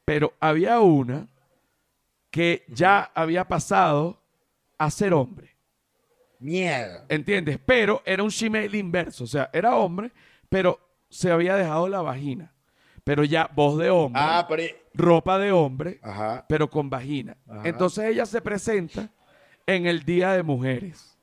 [0.05, 1.29] Pero había una
[2.31, 4.23] que ya había pasado
[4.79, 5.57] a ser hombre.
[6.39, 7.05] Mierda.
[7.09, 7.59] ¿Entiendes?
[7.65, 9.25] Pero era un shemale inverso.
[9.25, 10.13] O sea, era hombre,
[10.49, 12.53] pero se había dejado la vagina.
[13.05, 14.63] Pero ya voz de hombre, Ah, pero.
[14.93, 16.45] ropa de hombre, Ajá.
[16.49, 17.37] pero con vagina.
[17.49, 17.63] Ajá.
[17.65, 19.11] Entonces ella se presenta
[19.65, 21.17] en el Día de Mujeres.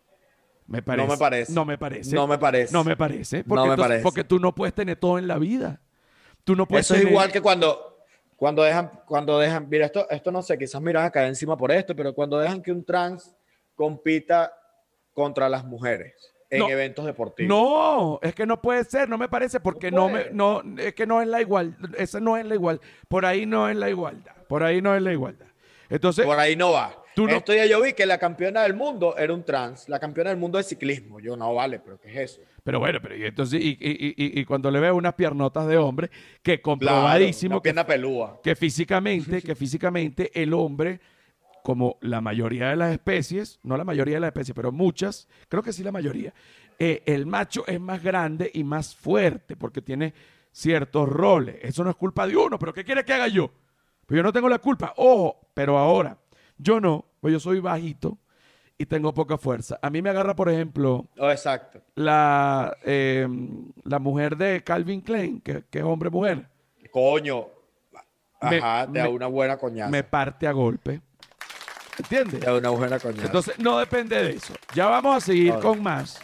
[0.66, 1.08] Me parece.
[1.10, 1.54] me parece.
[1.54, 2.16] No me parece.
[2.16, 2.74] No me parece.
[2.74, 3.40] No me parece.
[3.40, 4.04] No Porque, me entonces- parece.
[4.04, 5.82] porque tú no puedes tener todo en la vida.
[6.46, 7.98] Tú no puedes Eso es igual que cuando,
[8.38, 11.58] cuando dejan, cuando dejan, mira, esto, esto no sé, quizás me irás a caer encima
[11.58, 13.36] por esto, pero cuando dejan que un trans
[13.76, 14.54] compita
[15.14, 16.14] contra las mujeres
[16.50, 16.70] en No.
[16.70, 17.50] eventos deportivos.
[17.50, 20.94] No, es que no puede ser, no me parece, porque No no, me, no, es
[20.94, 23.90] que no es la igual, esa no es la igual, por ahí no es la
[23.90, 25.48] igualdad, por ahí no es la igualdad.
[25.90, 26.96] Entonces, Por ahí no va.
[27.16, 30.00] Tú no- Esto ya yo vi que la campeona del mundo era un trans, la
[30.00, 31.20] campeona del mundo de ciclismo.
[31.20, 32.42] Yo no vale, pero ¿qué es eso?
[32.64, 35.78] pero bueno, pero y entonces, y, y- y- y cuando le veo unas piernotas de
[35.78, 36.10] hombre,
[36.42, 38.40] que Claro, comprobadísimo pelúa.
[38.42, 41.00] que físicamente, que físicamente el hombre,
[41.64, 45.64] como la mayoría de las especies, no la mayoría de las especies, pero muchas, creo
[45.64, 46.34] que sí la mayoría,
[46.78, 50.14] eh, el macho es más grande y más fuerte porque tiene
[50.52, 51.56] ciertos roles.
[51.62, 53.50] Eso no es culpa de uno, pero ¿qué quiere que haga yo?
[54.06, 54.94] Pues yo no tengo la culpa.
[54.98, 56.18] Ojo, pero ahora,
[56.58, 58.18] yo no, pues yo soy bajito
[58.78, 59.80] y tengo poca fuerza.
[59.82, 61.80] A mí me agarra, por ejemplo, Oh, exacto.
[61.96, 63.28] la, eh,
[63.86, 66.48] la mujer de Calvin Klein, que, que es hombre-mujer,
[66.92, 67.46] Coño.
[68.42, 69.90] Me- Ajá, te da me- una buena coñaza.
[69.90, 71.00] me parte a golpe.
[71.98, 72.42] ¿Entiendes?
[72.44, 72.98] Es una buena.
[73.04, 74.54] Entonces, no depende de eso.
[74.74, 76.20] Ya vamos a seguir con más.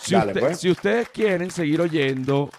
[0.00, 0.60] Si, Dale, usted- pues.
[0.60, 2.50] si ustedes quieren seguir oyendo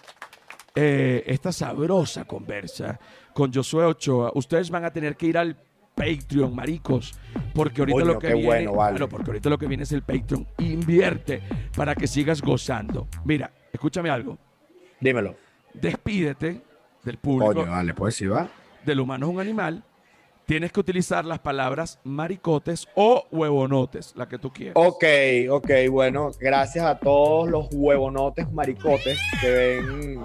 [0.74, 2.98] eh, esta sabrosa conversa
[3.34, 5.56] con Josué Ochoa, ustedes van a tener que ir al
[5.94, 7.14] Patreon, maricos,
[7.54, 8.96] porque ahorita lo que viene, bueno, vale.
[8.96, 10.46] claro, porque ahorita lo que viene es el Patreon.
[10.58, 11.42] Invierte
[11.76, 13.08] para que sigas gozando.
[13.24, 14.38] Mira, escúchame algo.
[15.00, 15.34] Dímelo.
[15.74, 16.62] Despídete
[17.02, 17.54] del público.
[17.54, 18.48] Coño, vale, pues sí va.
[18.84, 19.84] Del humano es un animal.
[20.50, 24.74] Tienes que utilizar las palabras maricotes o huevonotes, la que tú quieras.
[24.76, 25.04] Ok,
[25.48, 30.20] ok, bueno, gracias a todos los huevonotes maricotes que ven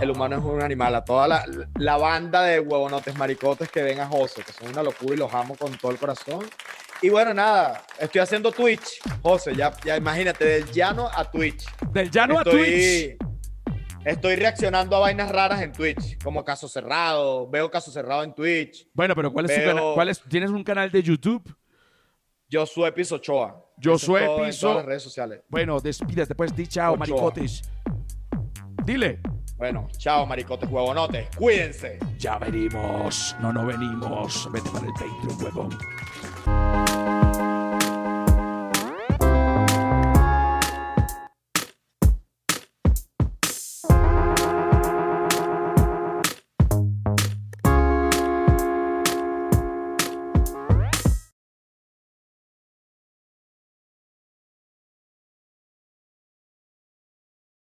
[0.00, 4.00] El humano es un animal, a toda la, la banda de huevonotes maricotes que ven
[4.00, 6.44] a José, que son una locura y los amo con todo el corazón.
[7.00, 11.64] Y bueno, nada, estoy haciendo Twitch, José, ya, ya imagínate, del llano a Twitch.
[11.92, 13.16] Del llano a Twitch.
[14.04, 18.88] Estoy, reaccionando a vainas raras en Twitch, como Caso Cerrado, veo Caso Cerrado en Twitch.
[18.94, 19.84] Bueno, pero ¿cuál es Veo- canal?
[19.94, 20.20] ¿Cuál es?
[20.22, 21.54] ¿Tienes un canal de YouTube?
[22.50, 23.62] Josué Piso Ochoa.
[23.82, 25.42] Josué todo en Piso- todas las redes sociales.
[25.48, 26.98] Bueno, despídete, pues, di chao, Ochoa.
[26.98, 27.62] maricotes.
[28.84, 29.20] Dile,
[29.58, 31.28] Bueno, chao, maricotes huevonotes.
[31.36, 31.98] Cuídense.
[32.18, 33.36] ya venimos.
[33.40, 34.48] No, no venimos.
[34.50, 37.19] Vete para el Patreon, huevón.